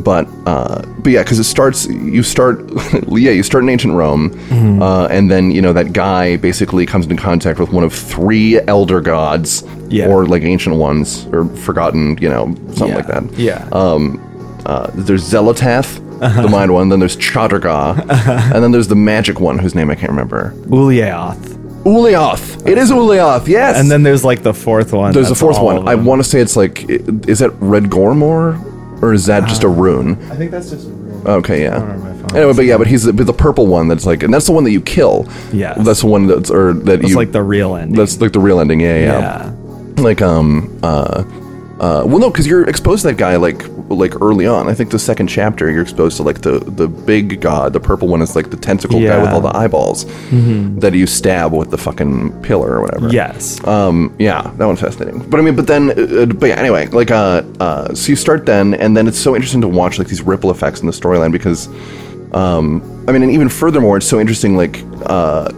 [0.03, 1.85] but uh, but yeah, because it starts.
[1.87, 2.61] You start,
[3.09, 4.31] yeah, you start in ancient Rome,
[4.81, 8.59] uh, and then you know that guy basically comes into contact with one of three
[8.61, 10.07] elder gods, Yeah.
[10.07, 13.23] or like ancient ones, or forgotten, you know, something like that.
[13.37, 13.67] Yeah.
[13.71, 14.19] Um,
[14.65, 15.99] Uh, there's Xel'lotath.
[16.21, 16.89] The mind one.
[16.89, 17.99] Then there's Chattur'gha,
[18.53, 20.53] and then there's the magic one whose name I can't remember.
[20.67, 21.57] Uliath.
[21.83, 22.67] Ulyaoth.
[22.67, 23.47] It is Ulyaoth.
[23.47, 23.79] Yes.
[23.79, 25.13] And then there's like the fourth one.
[25.13, 25.87] There's a that's fourth one.
[25.87, 30.11] I want to say it's like, is that Redgormor, or is that just a rune?
[30.31, 30.87] I think that's just.
[30.87, 31.27] A rune.
[31.27, 31.77] Okay, yeah.
[31.77, 32.37] on my phone.
[32.37, 34.51] Anyway, but yeah, but he's the, but the purple one that's like, and that's the
[34.51, 35.27] one that you kill.
[35.51, 35.73] Yeah.
[35.73, 37.15] that's the one that's or that It's you.
[37.15, 37.97] like the real ending.
[37.97, 38.79] that's like the real ending.
[38.79, 39.19] Yeah, yeah.
[39.97, 40.03] yeah.
[40.03, 41.23] Like um uh
[41.81, 44.69] uh well no, because you're exposed to that guy like like early on.
[44.69, 47.73] I think the second chapter you're exposed to like the the big god.
[47.73, 50.05] The purple one is like the tentacle guy with all the eyeballs
[50.79, 53.09] that you stab with the fucking pillar or whatever.
[53.09, 53.65] Yes.
[53.67, 55.27] Um, yeah, that one's fascinating.
[55.29, 58.45] But I mean, but then, uh, but yeah, anyway, like, uh, uh, so you start
[58.45, 61.31] then, and then it's so interesting to watch like these ripple effects in the storyline
[61.31, 61.67] because,
[62.33, 65.49] um, I mean, and even furthermore, it's so interesting, like, uh,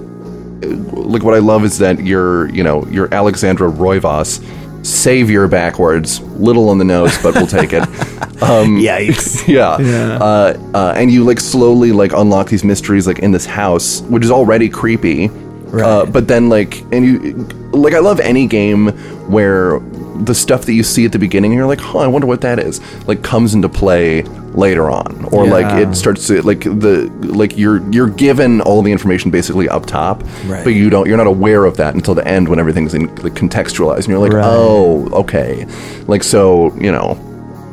[0.94, 4.42] like what I love is that you're, you know, you're Alexandra Roivas,
[4.84, 7.84] savior backwards, little on the nose, but we'll take it.
[8.44, 9.48] Um, Yikes.
[9.48, 9.78] yeah.
[9.80, 10.16] Yeah.
[10.18, 14.26] Uh, uh, and you like slowly like unlock these mysteries like in this house, which
[14.26, 15.28] is already creepy.
[15.30, 15.32] Uh,
[15.72, 16.12] Right.
[16.12, 17.34] but then like, and you
[17.72, 18.90] like, I love any game
[19.32, 19.80] where
[20.26, 22.42] the stuff that you see at the beginning, and you're like, huh, I wonder what
[22.42, 22.82] that is.
[23.08, 24.24] Like comes into play
[24.54, 28.92] later on, or like it starts to like the like you're you're given all the
[28.92, 30.64] information basically up top, Right.
[30.64, 33.34] but you don't you're not aware of that until the end when everything's in, like,
[33.34, 34.46] contextualized, and you're like, Right.
[34.46, 35.66] oh, okay,
[36.08, 37.18] like so you know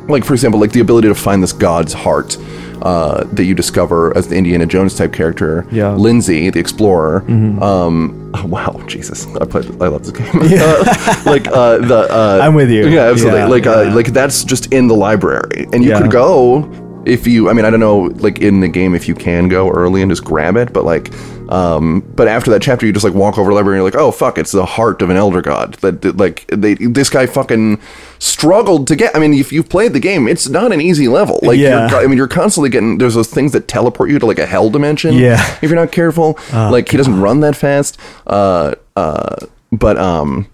[0.09, 2.35] like for example like the ability to find this god's heart
[2.81, 5.83] uh, that you discover as the indiana jones type character Yeah.
[5.91, 6.01] Mm-hmm.
[6.01, 7.23] lindsey the explorer
[7.61, 12.39] um oh, wow jesus i played i love this game Uh, like uh the uh
[12.41, 12.87] I'm with you.
[12.87, 16.01] yeah absolutely Yeah, like uh like that's just in the library and you Yeah.
[16.01, 16.69] could go
[17.05, 19.69] if you i mean i don't know like in the game if you can go
[19.71, 21.09] early and just grab it but like
[21.51, 23.91] um but after that chapter you just like walk over to the library and you're
[23.91, 27.09] like oh fuck it's the heart of an elder god that, that, like they this
[27.09, 27.79] guy fucking
[28.19, 31.39] struggled to get i mean if you've played the game it's not an easy level
[31.43, 31.89] like Yeah.
[31.89, 34.45] you're, i mean you're constantly getting there's those things that teleport you to like a
[34.45, 35.45] hell dimension Yeah.
[35.61, 37.97] if you're not careful like he doesn't run that fast
[38.27, 39.35] uh uh
[39.71, 40.47] but um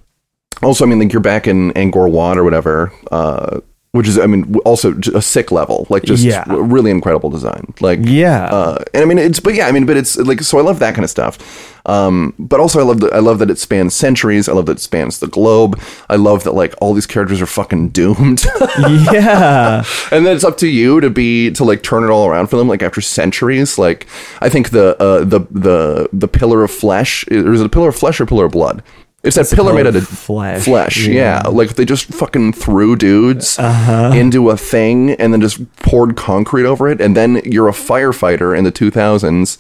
[0.64, 3.60] also, I mean, like you're back in Angkor Wat or whatever, uh,
[3.92, 6.44] which is, I mean, also a sick level, like just Yeah.
[6.48, 7.74] really incredible design.
[7.80, 8.46] Like, Yeah.
[8.46, 10.80] uh, and I mean, it's, but yeah, I mean, but it's like, so I love
[10.80, 11.74] that kind of stuff.
[11.88, 14.50] Um, but also I love that, I love that it spans centuries.
[14.50, 15.80] I love that it spans the globe.
[16.10, 18.46] I love that like all these characters are fucking doomed.
[18.80, 19.84] yeah.
[20.12, 22.58] and then it's up to you to be to like turn it all around for
[22.58, 24.06] them like after centuries like
[24.42, 27.90] i think the uh the the the pillar of flesh or is it a pillar
[27.90, 28.84] of flesh or pillar of blood
[29.28, 31.42] it's that pillar made out of flesh, flesh yeah.
[31.44, 31.50] yeah.
[31.50, 34.12] like they just fucking threw dudes Uh-huh.
[34.16, 38.58] into a thing and then just poured concrete over it and then you're a firefighter
[38.58, 39.58] in the 2000s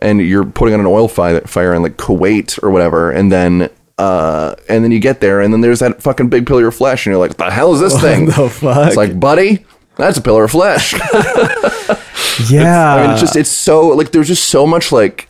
[0.00, 3.68] and you're putting on an oil fire, fire in like Kuwait or whatever, and then
[3.98, 7.04] uh, and then you get there, and then there's that fucking big pillar of flesh,
[7.04, 8.86] and you're like, "The hell is this thing?" the fuck?
[8.86, 10.92] It's like, buddy, that's a pillar of flesh.
[12.48, 12.94] yeah.
[12.94, 15.28] I mean, it's just it's so like there's just so much like.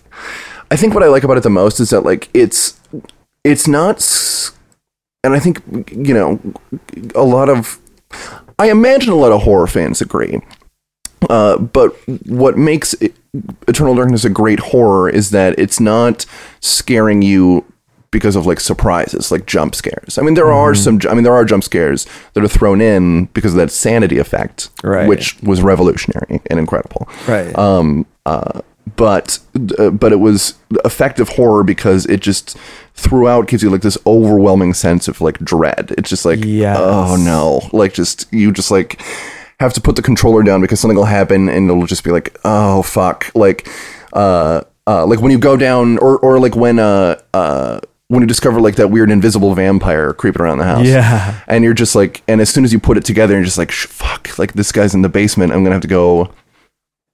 [0.70, 2.77] I think what I like about it the most is that like it's
[3.44, 3.98] it's not,
[5.24, 6.40] and I think you know
[7.14, 7.78] a lot of.
[8.58, 10.40] I imagine a lot of horror fans agree.
[11.28, 11.90] Uh, but
[12.26, 13.14] what makes it,
[13.66, 16.24] Eternal Darkness a great horror is that it's not
[16.60, 17.64] scaring you
[18.10, 20.16] because of like surprises, like jump scares.
[20.16, 21.00] I mean, there are some.
[21.08, 24.70] I mean, there are jump scares that are thrown in because of that sanity effect,
[24.82, 25.06] Right.
[25.08, 27.08] which was revolutionary and incredible.
[27.26, 27.56] right.
[27.58, 28.60] Um, uh,
[28.96, 29.38] but
[29.78, 32.56] uh, but it was effective horror because it just
[32.94, 35.94] throughout gives you like this overwhelming sense of like dread.
[35.98, 36.76] It's just like Yes.
[36.80, 39.00] oh no, like just you just like
[39.60, 42.36] have to put the controller down because something will happen and it'll just be like
[42.44, 43.68] oh fuck, like
[44.12, 48.26] uh uh like when you go down or or like when uh uh when you
[48.26, 51.40] discover like that weird invisible vampire creeping around the house Yeah.
[51.46, 53.70] and you're just like and as soon as you put it together you're just like
[53.70, 56.32] fuck like this guy's in the basement i'm gonna have to go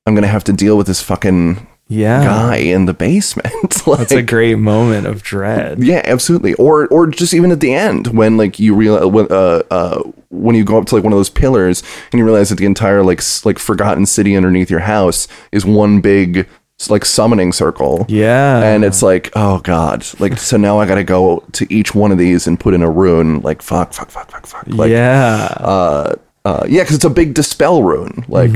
[0.07, 2.23] i'm gonna have to deal with this fucking Yeah.
[2.25, 5.83] guy in the basement like, That's a great moment of dread.
[5.83, 9.63] yeah absolutely or or just even at the end when like you realize when uh
[9.71, 11.83] uh when you go up to like one of those pillars
[12.13, 15.65] and you realize that the entire like s- like forgotten city underneath your house is
[15.65, 16.47] one big
[16.91, 18.61] like summoning circle Yeah.
[18.63, 22.19] and it's like oh god like so now i gotta go to each one of
[22.19, 25.55] these and put in a rune like fuck fuck fuck fuck fuck like yeah.
[25.61, 26.15] uh,
[26.45, 28.25] uh, yeah, because it's a big dispel rune.
[28.29, 28.51] Like,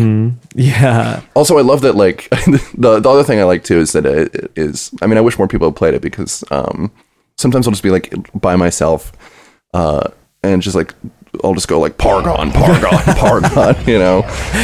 [0.54, 1.22] yeah.
[1.34, 1.94] also, I love that.
[1.94, 4.90] Like, the the other thing I like too is that it is.
[5.00, 6.92] I mean, I wish more people had played it because um,
[7.36, 9.12] sometimes I'll just be like by myself,
[9.72, 10.10] uh,
[10.42, 10.94] and just like
[11.42, 13.86] I'll just go like Pargon, Pargon, Pargon.
[13.88, 14.22] You know,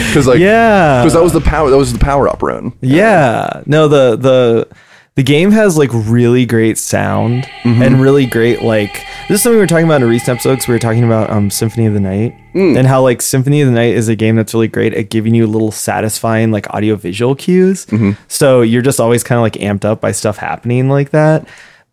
[0.08, 1.00] because like Yeah.
[1.02, 1.70] because that was the power.
[1.70, 2.72] That was the power up rune.
[2.82, 3.62] Yeah.
[3.66, 4.68] No, the the
[5.16, 7.82] the game has like really great sound Mm-hmm.
[7.82, 8.92] and really great like
[9.28, 11.04] this is something we were talking about in a recent episode 'cause we were talking
[11.04, 12.76] about um Symphony of the Night Mm.
[12.78, 15.34] and how like Symphony of the Night is a game that's really great at giving
[15.34, 17.86] you little satisfying like audio visual cues.
[17.86, 18.12] Mm-hmm.
[18.28, 21.46] So you're just always kind of like amped up by stuff happening like that.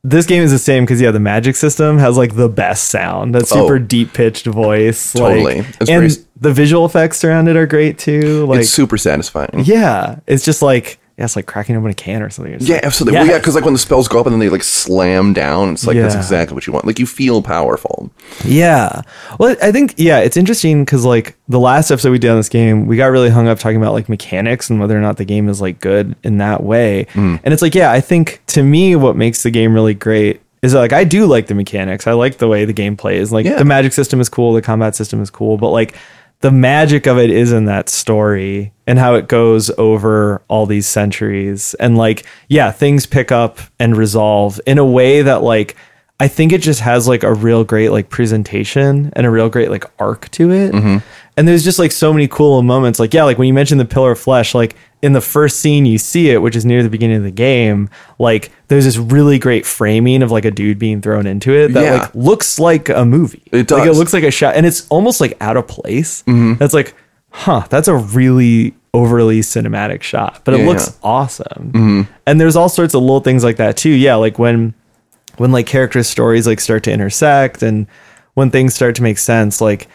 [0.03, 3.34] This game is the same because yeah, the magic system has like the best sound.
[3.36, 3.80] That super Oh.
[3.80, 5.13] deep pitched voice.
[5.13, 5.57] Totally.
[5.61, 6.09] Like, and very-
[6.39, 8.45] the visual effects around it are great too.
[8.47, 9.61] Like it's super satisfying.
[9.63, 12.53] yeah, it's just like yeah, it's like cracking open a can or something.
[12.55, 13.19] It's Yeah, like, absolutely.
[13.19, 15.74] Well, yeah, because like when the spells go up and then they like slam down,
[15.74, 16.86] it's like that's exactly what you want.
[16.88, 18.09] Like you feel powerful.
[18.43, 19.01] yeah.
[19.39, 22.49] Well, I think yeah, it's interesting because like the last episode we did on this
[22.49, 25.26] game, we got really hung up talking about like mechanics and whether or not the
[25.26, 27.05] game is like good in that way.
[27.13, 27.39] Mm.
[27.43, 30.74] And it's like yeah, I think to me what makes the game really great is
[30.74, 32.07] like I do like the mechanics.
[32.07, 33.32] I like the way the game plays.
[33.32, 33.57] Like Yeah.
[33.57, 35.95] the magic system is cool, the combat system is cool, but like
[36.41, 40.87] the magic of it is in that story and how it goes over all these
[40.87, 41.73] centuries.
[41.75, 45.75] And like yeah things pick up and resolve in a way that like
[46.19, 49.69] i think it just has like a real great like presentation and a real great
[49.69, 50.97] like arc to it mm-hmm.
[51.41, 53.85] And there's just like so many cool moments like yeah like when you mentioned the
[53.85, 56.89] pillar of flesh like in the first scene you see it which is near the
[56.89, 57.89] beginning of the game
[58.19, 61.83] like there's this really great framing of like a dude being thrown into it that
[61.83, 61.93] Yeah.
[62.03, 65.19] like looks like a movie It like it looks like a shot and it's almost
[65.19, 66.53] like out of place Mm-hmm.
[66.59, 66.93] that's like
[67.31, 70.91] huh that's a really overly cinematic shot but it Yeah, looks yeah.
[70.93, 71.07] Mm-hmm.
[71.07, 74.73] awesome and there's all sorts of little things like that too yeah like when
[75.37, 77.87] when like character stories like start to intersect and
[78.35, 79.87] when things start to make sense like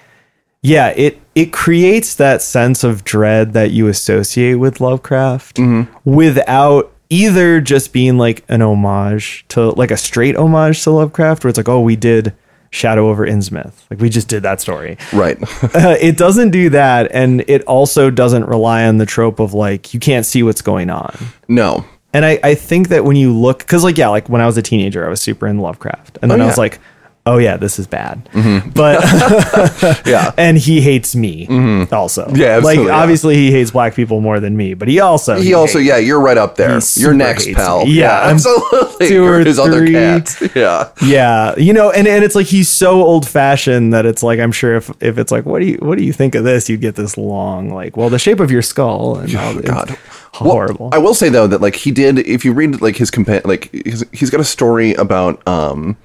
[0.72, 5.58] yeah it it creates that sense of dread that you associate with lovecraft
[6.04, 11.48] without either just being like an homage to like a straight homage to lovecraft where
[11.50, 12.32] it's like oh we did
[12.70, 13.72] shadow over innsmouth.
[13.90, 14.98] Like we just did that story.
[15.12, 15.38] Right.
[15.74, 19.94] uh, it doesn't do that and it also doesn't rely on the trope of like
[19.94, 21.16] you can't see what's going on.
[21.48, 21.84] No.
[22.12, 24.56] and I, I think that when you look, because like yeah, like when I was
[24.58, 26.78] a teenager, I was super into Lovecraft, and then Oh, I was like,
[27.26, 28.28] oh yeah, this is bad.
[28.74, 29.02] But
[30.06, 30.32] Yeah.
[30.38, 31.46] and he hates me
[31.92, 32.30] also.
[32.34, 32.94] Yeah, absolutely, like yeah.
[33.02, 35.96] obviously he hates black people more than me, but he also He also, hates- yeah,
[35.98, 36.78] you're right up there.
[36.80, 37.84] He You're next, pal.
[37.84, 37.92] me.
[37.92, 39.08] Yeah, I'm absolutely.
[39.08, 40.50] two or his other three.
[40.54, 40.90] Yeah.
[41.02, 44.52] Yeah, you know, and, and it's like he's so old fashioned that it's like I'm
[44.52, 46.80] sure if if it's like what do you what do you think of this, you'd
[46.80, 49.90] get this long like well the shape of your skull and all Oh, God.
[50.40, 50.90] Well, horrible.
[50.92, 52.18] I will say though that like he did.
[52.18, 55.96] If you read like his compa- like he's, he's got a story about um.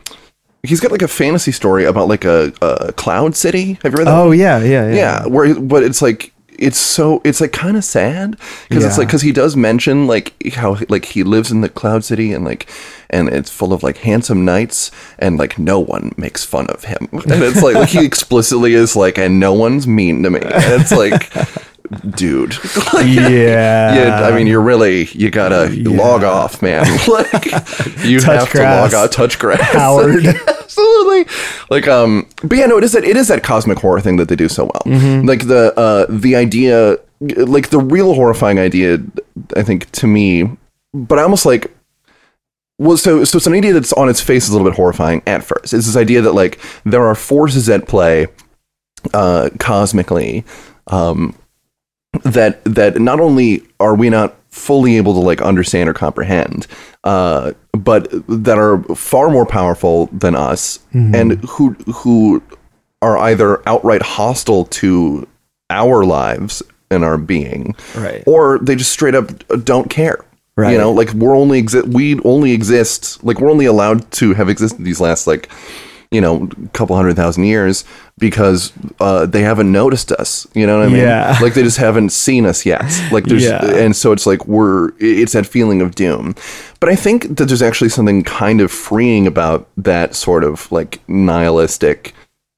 [0.64, 3.80] He's got like a fantasy story about like a, a cloud city.
[3.84, 4.16] Have you read that?
[4.16, 4.40] oh one?
[4.40, 5.26] yeah, yeah, yeah, yeah.
[5.28, 8.38] Where but it's like it's so it's like kind of sad
[8.70, 12.04] because it's like because he does mention like how like he lives in the cloud
[12.04, 12.70] city and like
[13.10, 17.10] and it's full of like handsome knights and like no one makes fun of him
[17.12, 20.82] and it's like, like he explicitly is like and no one's mean to me and
[20.82, 21.32] it's like
[22.12, 22.56] dude
[22.94, 23.94] like, yeah.
[23.94, 26.84] yeah, I mean, you're really you gotta log off, man.
[27.08, 27.34] like
[28.04, 28.56] you Touch have grass.
[28.56, 30.24] to log out, touch grass, Howard.
[30.24, 31.26] Yeah, absolutely.
[31.70, 34.30] Like, um, but yeah, no, it is that it is that cosmic horror thing that
[34.30, 34.84] they do so well.
[34.86, 35.28] Mm-hmm.
[35.28, 39.00] Like the uh the idea, like the real horrifying idea,
[39.56, 40.50] I think to me,
[40.94, 41.76] but I almost like.
[42.80, 45.22] Well, so so it's an idea that's on its face is a little bit horrifying
[45.28, 45.72] at first.
[45.72, 48.26] It's this idea that like there are forces at play,
[49.14, 50.44] uh, cosmically,
[50.88, 51.36] um,
[52.24, 56.68] that that not only are we not fully able to like understand or comprehend,
[57.04, 62.44] uh, but that are far more powerful than us, and who who
[63.02, 65.28] are either outright hostile to
[65.70, 66.62] our lives
[66.92, 68.24] and our being, Right.
[68.28, 69.32] or they just straight up
[69.64, 70.20] don't care.
[70.58, 70.74] Right.
[70.74, 71.88] You know, like we're only exist.
[71.88, 73.24] We only exist.
[73.24, 75.50] Like we're only allowed to have existed these last like,
[76.12, 77.86] you know, a couple hundred thousand years
[78.18, 80.46] because uh, they haven't noticed us.
[80.54, 80.98] You know what I mean?
[80.98, 81.38] Yeah.
[81.42, 82.84] Like they just haven't seen us yet.
[83.12, 83.64] Like there's, Yeah.
[83.66, 84.92] and so it's like we're.
[85.00, 86.36] It's that feeling of doom.
[86.82, 91.00] But I think that there's actually something kind of freeing about that sort of like
[91.08, 92.14] nihilistic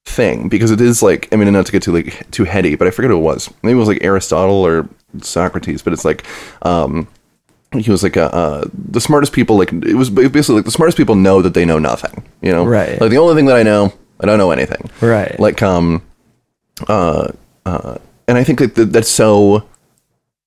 [0.05, 2.87] thing because it is like I mean not to get too like too heady, but
[2.87, 3.49] I forget who it was.
[3.61, 4.89] Maybe it was like Aristotle or
[5.21, 6.25] Socrates, but it's like
[6.63, 7.07] um
[7.79, 10.97] he was like uh, uh the smartest people like it was basically like the smartest
[10.97, 12.65] people know that they know nothing, you know?
[12.65, 12.99] Right.
[13.01, 14.89] Like the only thing that I know, I don't know anything.
[15.01, 15.37] Right.
[15.39, 16.01] Like um
[16.87, 17.29] uh
[17.65, 17.97] uh
[18.27, 19.63] and I think that that- that's so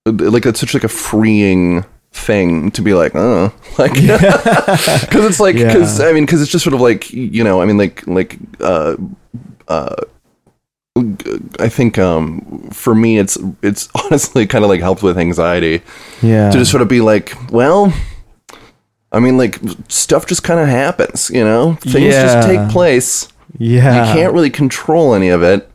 [0.06, 5.56] like that's such like a freeing thing to be like uh like because it's like
[5.56, 5.66] Yeah.
[5.72, 8.38] because i mean because it's just sort of like you know i mean like like
[8.60, 8.96] uh
[9.68, 9.96] uh
[11.58, 15.82] i think um for me it's it's honestly kind of like helped with anxiety
[16.22, 16.50] yeah.
[16.50, 17.92] to just sort of be like well
[19.12, 23.28] i mean like stuff just kind of happens you know things just take place
[23.58, 24.06] yeah.
[24.06, 25.70] you can't really control any of it.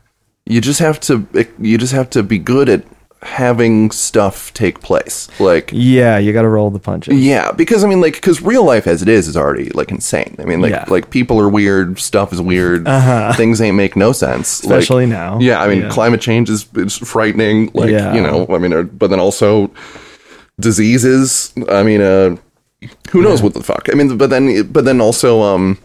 [0.46, 1.26] You just have to
[1.58, 2.84] you just have to be good at
[3.22, 5.28] having stuff take place.
[5.38, 7.14] Like Yeah, you got to roll the punches.
[7.14, 10.34] yeah, because I mean like cuz real life as it is is already like insane.
[10.38, 10.84] I mean like Yeah.
[10.88, 12.86] like people are weird, stuff is weird.
[12.88, 13.32] Uh-huh.
[13.34, 14.64] Things ain't make no sense.
[14.64, 15.38] Like, Especially now.
[15.40, 15.88] Yeah, I mean Yeah.
[15.88, 18.14] climate change is it's frightening like, Yeah.
[18.14, 19.70] you know, I mean uh, but then also
[20.60, 22.36] diseases, I mean uh
[23.10, 23.88] who knows what the fuck.
[23.92, 25.78] I mean but then but then also um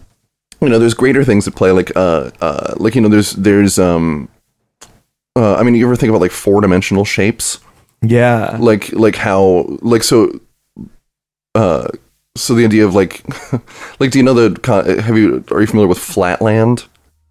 [0.60, 3.78] you know, there's greater things at play, like uh, uh, like you know, there's there's
[3.78, 4.28] um,
[5.36, 7.60] uh, I mean, you ever think about like four dimensional shapes,
[8.02, 8.56] Yeah.
[8.60, 10.40] like like how like so,
[11.54, 11.88] uh,
[12.36, 13.22] so the idea of like,
[14.00, 16.84] like, do you know the con- have you are you familiar with Flatland?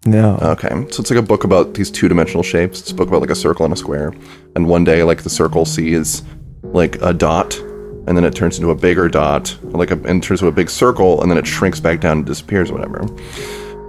[0.06, 0.38] No.
[0.40, 2.80] Okay, so it's like a book about these two dimensional shapes.
[2.80, 4.14] It's a book about like a circle and a square,
[4.54, 6.22] and one day like the circle sees
[6.62, 7.58] like a dot.
[8.06, 10.70] And then it turns into a bigger dot, like a, and turns into a big
[10.70, 13.04] circle, and then it shrinks back down and disappears, or whatever.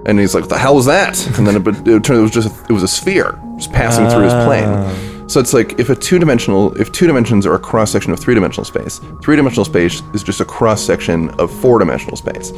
[0.05, 2.21] And he's like, "What "The hell is that?" And then it, but it turned it
[2.21, 5.29] was just it was a sphere just passing through his plane.
[5.29, 8.19] So it's like if a two dimensional if two dimensions are a cross section of
[8.19, 12.51] three dimensional space, three dimensional space is just a cross section of four dimensional space,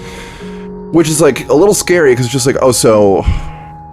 [0.93, 3.23] which is like a little scary because it's just like oh so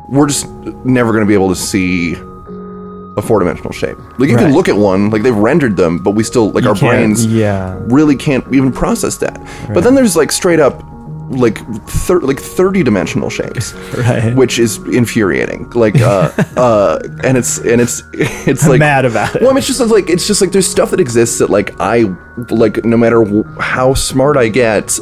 [0.09, 0.49] we're just
[0.85, 3.99] never going to be able to see a four dimensional shape.
[4.19, 6.75] Like you can look at one, like they've rendered them, but we still like our
[6.77, 7.79] brains Yeah.
[7.87, 9.41] really can't even process that.
[9.75, 10.85] But then there's like straight up
[11.31, 14.35] like thir- like 30 dimensional shapes Right.
[14.35, 19.43] which is infuriating like uh uh and it's and it's it's like mad about it.
[19.43, 21.79] well I mean, it's just like it's just like there's stuff that exists that like
[21.81, 22.05] i
[22.51, 24.99] like no matter wh- how smart i get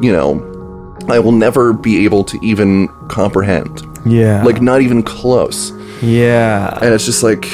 [0.00, 0.42] you know
[1.08, 4.42] i will never be able to even comprehend Yeah.
[4.44, 5.72] like not even close
[6.02, 6.76] yeah.
[6.82, 7.46] and it's just like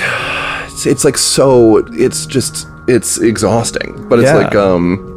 [0.64, 4.36] it's, it's like so it's just it's exhausting but it's Yeah.
[4.36, 5.10] like um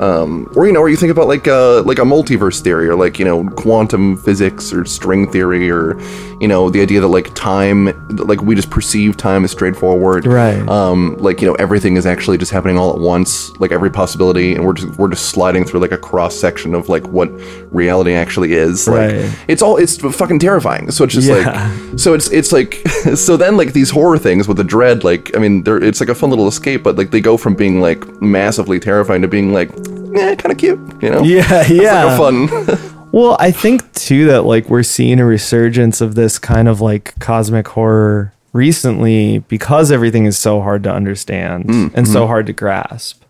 [0.00, 2.94] um or you know or you think about like uh like a multiverse theory or
[2.94, 5.98] like you know quantum physics or string theory or
[6.40, 7.86] you know the idea that like time
[8.26, 10.66] like we just perceive time as straightforward Right.
[10.68, 14.54] um like you know everything is actually just happening all at once like every possibility
[14.54, 17.28] and we're just we're just sliding through like a cross section of like what
[17.72, 19.38] reality actually is like Right.
[19.48, 21.36] it's all it's fucking terrifying so it's just Yeah.
[21.36, 22.74] like so it's it's like
[23.14, 26.08] so then like these horror things with the dread like i mean they're it's like
[26.10, 29.52] a fun little escape but like they go from being like massively terrifying to being
[29.52, 29.70] like
[30.16, 31.60] eh, kind of cute you know Yeah, yeah.
[31.60, 32.04] It's yeah.
[32.04, 36.38] like a fun Well, I think too that like we're seeing a resurgence of this
[36.38, 42.06] kind of like cosmic horror recently because everything is so hard to understand mm, and
[42.06, 42.26] so mm-hmm.
[42.26, 43.22] hard to grasp.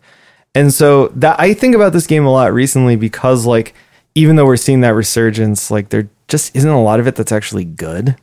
[0.57, 3.74] And so that I think about this game a lot recently because like
[4.16, 7.30] even though we're seeing that resurgence, like there just isn't a lot of it that's
[7.30, 8.16] actually good.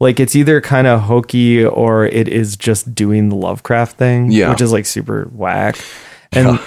[0.00, 4.48] Like it's either kind of hokey or it is just doing the Lovecraft thing, Yeah.
[4.48, 5.76] which is like super whack.
[6.32, 6.58] And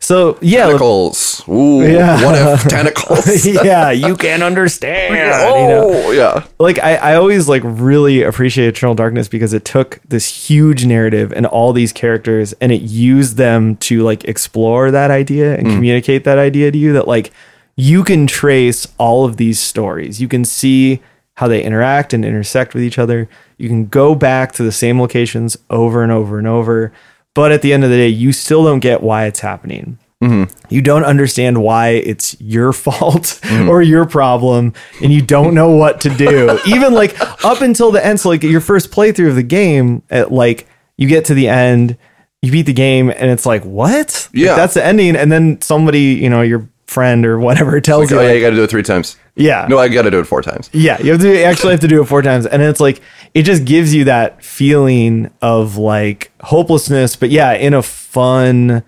[0.00, 2.24] so yeah, tentacles ooh Yeah.
[2.24, 5.14] what if tentacles yeah, you can understand.
[5.14, 5.90] you oh, know?
[5.92, 10.48] oh yeah Like I, I always like really appreciate Eternal Darkness because it took this
[10.48, 15.56] huge narrative and all these characters and it used them to like explore that idea
[15.56, 15.74] and hmm.
[15.74, 17.30] communicate that idea to you that like
[17.76, 20.20] you can trace all of these stories.
[20.20, 21.00] You can see
[21.34, 23.28] how they interact and intersect with each other.
[23.56, 26.92] You can go back to the same locations over and over and over.
[27.34, 29.98] But at the end of the day, you still don't get why it's happening.
[30.22, 30.52] Mm-hmm.
[30.68, 33.68] You don't understand why it's your fault mm-hmm.
[33.68, 36.58] or your problem and you don't know what to do.
[36.66, 40.30] Even like up until the end so like your first playthrough of the game at
[40.30, 40.66] like
[40.98, 41.96] you get to the end
[42.42, 44.28] you beat the game and it's like what?
[44.32, 44.56] Like, Yeah.
[44.56, 48.20] that's the ending and then somebody you know your friend or whatever tells oh you
[48.20, 50.42] yeah like, you gotta do it three times yeah no i gotta do it four
[50.42, 53.00] times yeah, you have to actually have to do it four times, and it's like
[53.34, 58.82] it just gives you that feeling of like hopelessness, but yeah, in a fun,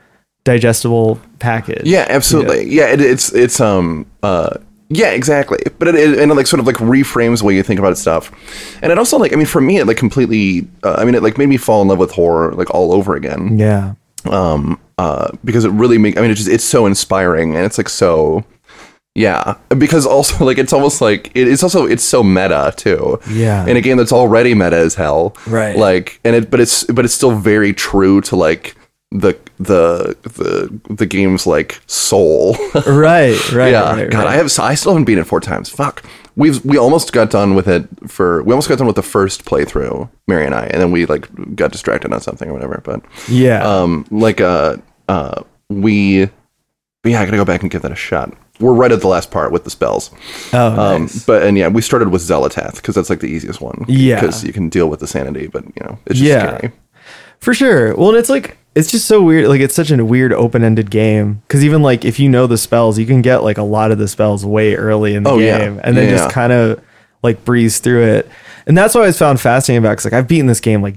[0.44, 1.82] digestible package.
[1.84, 2.68] Yeah, absolutely.
[2.68, 4.56] Yeah, it, it's it's um uh
[4.88, 5.58] yeah, exactly.
[5.78, 7.96] But it, it and it like sort of like reframes the way you think about
[7.98, 8.30] stuff,
[8.82, 11.22] and it also like I mean for me it like completely uh, I mean it
[11.22, 13.58] like made me fall in love with horror like all over again.
[13.58, 13.94] Yeah.
[14.30, 17.78] Um uh because it really make I mean it's just it's so inspiring and it's
[17.78, 18.44] like so
[19.14, 23.66] yeah because also like it's almost like it, it's also it's so meta too Yeah.
[23.66, 25.76] in a game that's already meta as hell Right.
[25.76, 28.74] like and it but it's but it's still very true to like
[29.10, 32.56] the the the the game's like soul
[32.86, 33.36] Right.
[33.52, 33.72] Right.
[33.72, 34.28] yeah Right, god right.
[34.28, 36.02] i have i still haven't beaten it four times fuck
[36.34, 39.44] we've we almost got done with it for we almost got done with the first
[39.44, 43.02] playthrough mary and i and then we like got distracted on something or whatever but
[43.28, 43.62] yeah.
[43.62, 46.20] um like uh uh we
[47.04, 48.32] yeah i gotta go back and give that a shot
[48.62, 50.10] we're right at the last part with the spells
[50.54, 51.24] oh, um nice.
[51.26, 54.20] but and yeah we started with xel'lotath because that's like the easiest one Yeah.
[54.20, 56.56] because you can deal with the sanity but you know it's just Yeah.
[56.56, 56.72] scary
[57.40, 57.96] For sure.
[57.96, 59.48] Well, and it's like it's just so weird.
[59.48, 63.00] Like it's such a weird open-ended game because even like if you know the spells,
[63.00, 65.58] you can get like a lot of the spells way early in the Oh, yeah.
[65.58, 66.80] game, and then Yeah, just kind of
[67.24, 68.28] like breeze through it.
[68.68, 69.90] And that's what I was found fascinating about.
[69.92, 70.94] Because like I've beaten this game like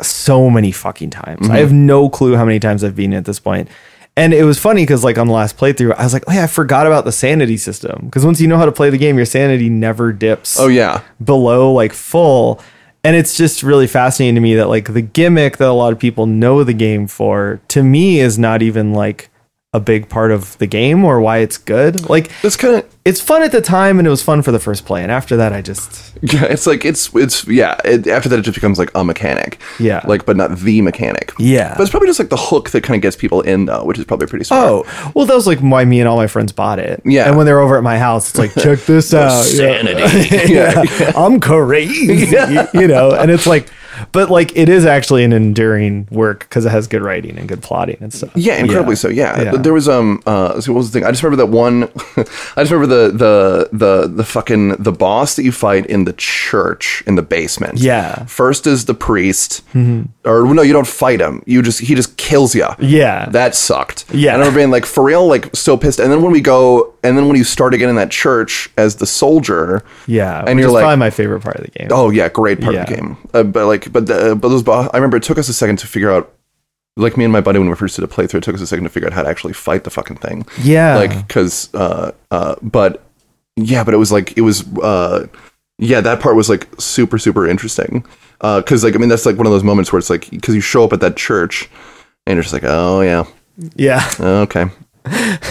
[0.00, 1.42] so many fucking times.
[1.42, 1.52] Mm-hmm.
[1.52, 3.68] I have no clue how many times I've beaten it at this point.
[4.16, 6.44] And it was funny because like on the last playthrough, I was like, oh yeah,
[6.44, 8.02] I forgot about the sanity system.
[8.04, 11.00] Because once you know how to play the game, your sanity never dips oh yeah
[11.22, 12.60] below like full
[13.04, 15.98] and it's just really fascinating to me that like the gimmick that a lot of
[15.98, 19.28] people know the game for to me is not even like
[19.74, 23.20] a big part of the game or why it's good like that's kind of it's
[23.22, 25.52] fun at the time and it was fun for the first play and after that
[25.52, 27.80] i just Yeah, it's like it's it's yeah.
[27.84, 29.58] It, after that, it just becomes like a mechanic.
[29.80, 30.02] Yeah.
[30.06, 31.32] like but not the mechanic.
[31.36, 31.74] Yeah.
[31.76, 33.98] but it's probably just like the hook that kind of gets people in though, which
[33.98, 34.64] is probably pretty smart.
[34.86, 37.26] oh well that was like why me and all my friends bought it Yeah.
[37.26, 40.36] and when they were over at my house it's like check this out sanity.
[40.52, 40.84] yeah,
[41.16, 42.26] I'm crazy,
[42.74, 43.68] you know, and it's like,
[44.12, 47.62] but like it is actually an enduring work because it has good writing and good
[47.62, 48.30] plotting and stuff.
[48.34, 49.08] Yeah, incredibly so.
[49.08, 49.40] Yeah.
[49.42, 49.52] Yeah.
[49.52, 50.22] there was um.
[50.26, 51.06] Uh, so what was the thing?
[51.06, 51.84] I just remember that one.
[52.56, 56.14] I just remember the the the the fucking the boss that you fight in the
[56.14, 57.78] church in the basement.
[57.78, 58.12] Yeah.
[58.12, 58.24] Mm-hmm.
[58.26, 59.62] First is the priest,
[60.24, 61.42] or no, you don't fight him.
[61.46, 62.66] You just he just kills you.
[62.78, 63.26] Yeah.
[63.30, 64.04] that sucked.
[64.14, 64.34] Yeah.
[64.34, 65.98] and I remember being like for real, like so pissed.
[65.98, 68.96] And then when we go, and then when you start again in that church as
[68.96, 69.84] the soldier.
[70.06, 71.88] Yeah, and you're like, probably my favorite part of the game.
[71.90, 73.16] Oh yeah, great part of the game.
[73.34, 74.62] Uh, but like, but the, but those.
[74.62, 76.32] Bo- I remember it took us a second to figure out.
[76.94, 78.66] Like me and my buddy when we first did a playthrough, it took us a
[78.66, 80.44] second to figure out how to actually fight the fucking thing.
[80.60, 80.96] Yeah.
[80.96, 83.02] Like, cause, uh, uh, but
[83.56, 85.26] yeah, but it was like it was, uh,
[85.82, 88.04] yeah, that part was like super super interesting.
[88.40, 90.54] Uh, cause like I mean that's like one of those moments where it's like because
[90.54, 91.68] you show up at that church
[92.26, 93.24] and you're just like, oh yeah,
[93.76, 94.66] yeah, okay.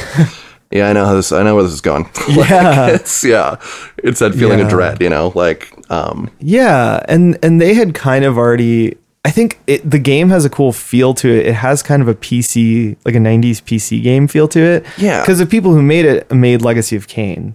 [0.73, 1.33] Yeah, I know how this.
[1.33, 2.05] I know where this is going.
[2.29, 2.87] Like, Yeah.
[2.87, 3.57] it's yeah,
[3.97, 5.33] it's that feeling of dread, you know.
[5.35, 8.95] Like, um, yeah, and and they had kind of already.
[9.25, 11.45] I think it, the game has a cool feel to it.
[11.47, 14.85] It has kind of a PC, like a '90s PC game feel to it.
[14.97, 15.19] Yeah.
[15.21, 17.53] because the people who made it made Legacy of Kain.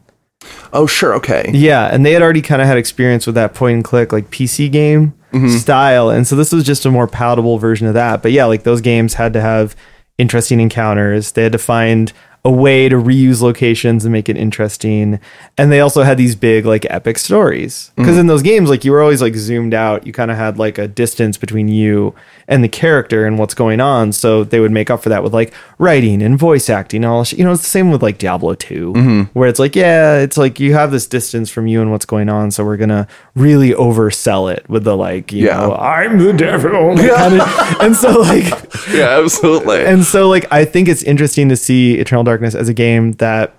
[0.72, 3.74] Oh sure, okay, Yeah, and they had already kind of had experience with that point
[3.74, 5.48] and click like PC game mm-hmm.
[5.48, 8.22] style, and so this was just a more palatable version of that.
[8.22, 9.76] But yeah, like those games had to have
[10.18, 11.32] interesting encounters.
[11.32, 12.12] They had to find
[12.46, 15.18] a way to reuse locations and make it interesting,
[15.58, 17.90] and they also had these big like epic stories.
[17.96, 18.20] Because mm-hmm.
[18.20, 20.06] in those games, like you were always like zoomed out.
[20.06, 22.14] You kind of had like a distance between you
[22.48, 24.12] and the character and what's going on.
[24.12, 27.04] So they would make up for that with like writing and voice acting.
[27.04, 29.22] And all sh- you know, it's the same with like Diablo 2 mm-hmm.
[29.38, 32.28] where it's like, yeah, it's like you have this distance from you and what's going
[32.28, 32.50] on.
[32.52, 35.56] So we're gonna really oversell it with the like, you Yeah.
[35.60, 38.44] know, I'm the devil, of- and so like,
[38.92, 39.84] yeah, absolutely.
[39.84, 43.54] and so like, I think it's interesting to see Eternal Darkness as a game that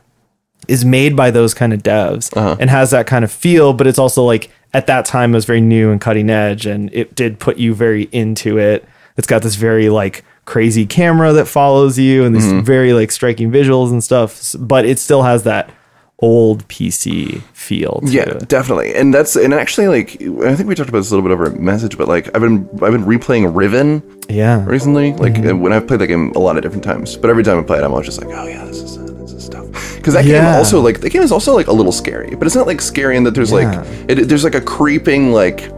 [0.67, 2.57] is made by those kind of devs uh-huh.
[2.59, 5.45] and has that kind of feel, but it's also like at that time it was
[5.45, 8.87] very new and cutting edge, and it did put you very into it.
[9.15, 12.61] It's got this very like crazy camera that follows you and these mm-hmm.
[12.61, 15.71] very like striking visuals and stuff, but it still has that
[16.19, 17.99] old PC feel.
[18.03, 18.47] Yeah, it.
[18.47, 18.95] definitely.
[18.95, 21.45] And that's and actually like I think we talked about this a little bit over
[21.45, 25.13] a message, but like I've been I've been replaying Riven yeah, recently.
[25.13, 25.59] Like Mm-hmm.
[25.61, 27.77] when I've played that game a lot of different times, but every time I play
[27.77, 29.65] it, I'm always just like, oh yeah, this is uh, this is stuff.
[29.95, 32.55] Because that game also like the game is also like a little scary, but it's
[32.55, 33.81] not like scary in that there's Yeah.
[33.81, 35.69] like it, there's like a creeping like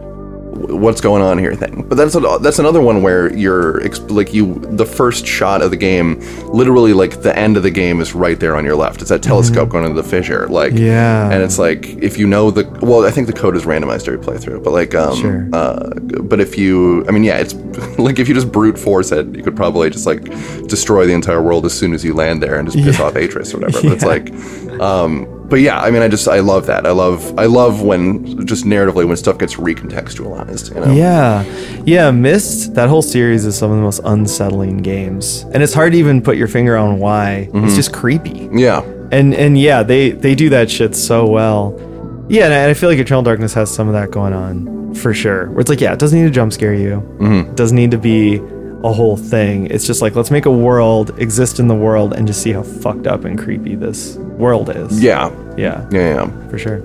[0.60, 1.84] what's going on here thing.
[1.88, 5.76] But that's a, that's another one where you're like you the first shot of the
[5.76, 9.00] game, literally like the end of the game is right there on your left.
[9.00, 10.84] It's that telescope going into the fissure, like Mm-hmm.
[10.84, 11.30] Yeah.
[11.30, 14.18] and it's like if you know the well, I think the code is randomized every
[14.18, 15.48] playthrough, but like um, Sure.
[15.52, 15.90] uh,
[16.22, 17.54] but if you, I mean, yeah, it's
[17.98, 20.22] like if you just brute force it, you could probably just like
[20.68, 23.54] destroy the entire world as soon as you land there and just piss off Atrus
[23.54, 23.80] or whatever.
[23.88, 26.86] But it's like, um, but yeah, I mean, I just I love that.
[26.86, 30.74] I love I love when just narratively when stuff gets recontextualized.
[30.74, 30.92] You know?
[30.92, 31.44] Yeah.
[31.84, 35.42] Yeah, Myst, that whole series is some of the most unsettling games.
[35.52, 37.32] And it's hard to even put your finger on why.
[37.32, 37.74] It's mm-hmm.
[37.74, 38.48] just creepy.
[38.52, 38.82] Yeah.
[39.10, 41.76] And and yeah, they they do that shit so well.
[42.28, 45.50] Yeah, and I, feel like Eternal Darkness has some of that going on for sure.
[45.50, 47.00] Where it's like, yeah, it doesn't need to jump scare you.
[47.40, 48.40] It doesn't need to be
[48.82, 49.66] a whole thing.
[49.66, 52.62] It's just like let's make a world exist in the world and just see how
[52.62, 55.02] fucked up and creepy this world is.
[55.02, 55.30] Yeah.
[55.56, 55.98] yeah, Yeah.
[56.26, 56.48] Yeah.
[56.48, 56.82] for sure.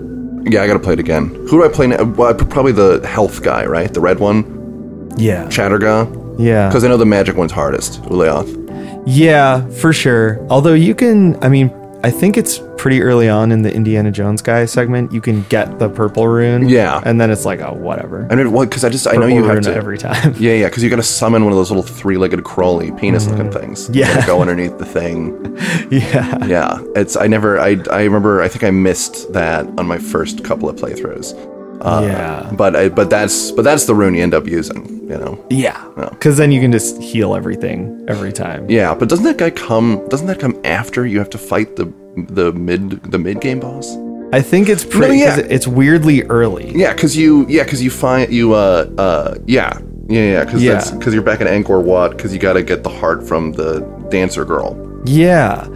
[0.47, 1.29] Yeah, I gotta play it again.
[1.29, 2.03] Who do I play now?
[2.03, 3.91] Well, probably the health guy, right?
[3.93, 6.35] The red one, Yeah, Chattur'gha.
[6.37, 6.67] yeah.
[6.67, 8.61] Because I know the magic one's hardest, Ulyaoth.
[9.07, 10.39] Yeah, for sure.
[10.49, 11.69] Although you can, I mean,
[12.05, 15.11] I think it's pretty early on in the Indiana Jones guy segment.
[15.11, 16.69] You can get the purple rune.
[16.69, 17.01] Yeah.
[17.03, 18.27] and then it's like, oh, whatever.
[18.29, 20.35] I mean, well, because I just I know Purple you have to every time.
[20.37, 23.59] Yeah, yeah, because you got to summon one of those little three-legged crawly penis-looking mm.
[23.59, 23.89] things.
[23.95, 24.23] Yeah.
[24.27, 25.57] go underneath the thing.
[25.89, 29.97] yeah, Yeah, it's I never I I remember I think I missed that on my
[29.97, 31.33] first couple of playthroughs.
[31.81, 32.51] Uh, Yeah.
[32.57, 34.85] but I but that's but that's the rune you end up using.
[35.09, 35.45] You know.
[35.51, 35.79] yeah.
[36.09, 38.67] Because then you can just heal everything every time.
[38.69, 40.01] Yeah, but doesn't that guy come?
[40.09, 41.85] Doesn't that come after you have to fight the
[42.29, 43.95] the mid the mid game boss?
[44.33, 45.19] I think it's pretty.
[45.19, 45.35] yeah.
[45.35, 46.71] 'cause It's weirdly early.
[46.75, 49.77] Yeah, because you yeah because you find you uh uh yeah
[50.09, 50.83] yeah yeah because Yeah.
[50.97, 53.81] because you're back in Angkor Wat because you got to get the heart from the
[54.09, 54.75] dancer girl.
[55.05, 55.67] Yeah,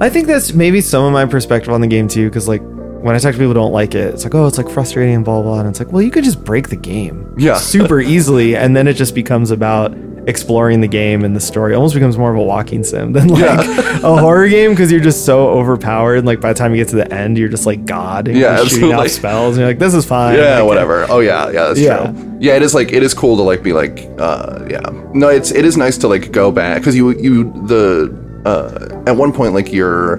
[0.00, 2.28] I think that's maybe some of my perspective on the game too.
[2.30, 2.62] Because like
[3.00, 5.14] when I talk to people who don't like it, it's like, oh, it's like frustrating
[5.14, 5.52] and blah blah.
[5.52, 5.60] blah.
[5.60, 7.56] And it's like, well, you could just break the game, Yeah.
[7.58, 9.96] super easily, and then it just becomes about
[10.26, 11.72] exploring the game and the story.
[11.72, 13.66] It almost becomes more of a walking sim than like
[14.02, 16.16] a horror game because you're just so overpowered.
[16.16, 18.36] And like by the time you get to the end, you're just like God, and
[18.36, 20.36] Yeah, you're shooting out spells, and you're like, this is fine.
[20.36, 21.06] Yeah, Like, whatever.
[21.08, 22.10] Oh yeah, yeah, that's Yeah.
[22.12, 22.36] true.
[22.40, 24.80] Yeah, it is like it is cool to like be like uh yeah.
[25.14, 28.12] No, it's it is nice to like go back because you you the
[28.44, 30.18] uh at one point like you're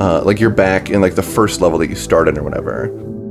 [0.00, 2.90] uh like you're back in like the first level that you started or whatever.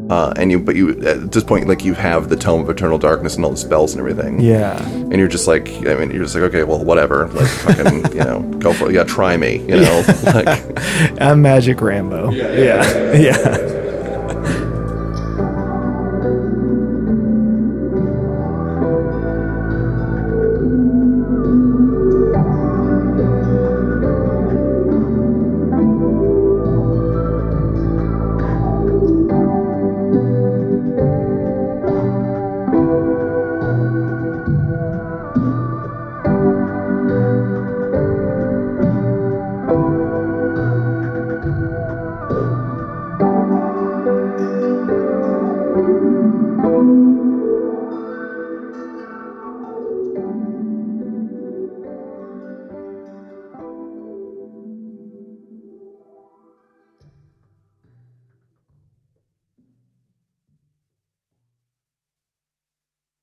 [0.09, 2.97] Uh, and you, but you at this point, like you have the tome of eternal
[2.97, 4.39] darkness and all the spells and everything.
[4.41, 4.81] Yeah.
[4.83, 8.23] and you're just like, I mean, you're just like, okay, well, whatever, like fucking, you
[8.23, 8.95] know, go for it.
[8.95, 12.31] Yeah, try me, you know, like, I'm Magic Rambo.
[12.31, 13.13] Yeah.
[13.13, 13.78] Yeah.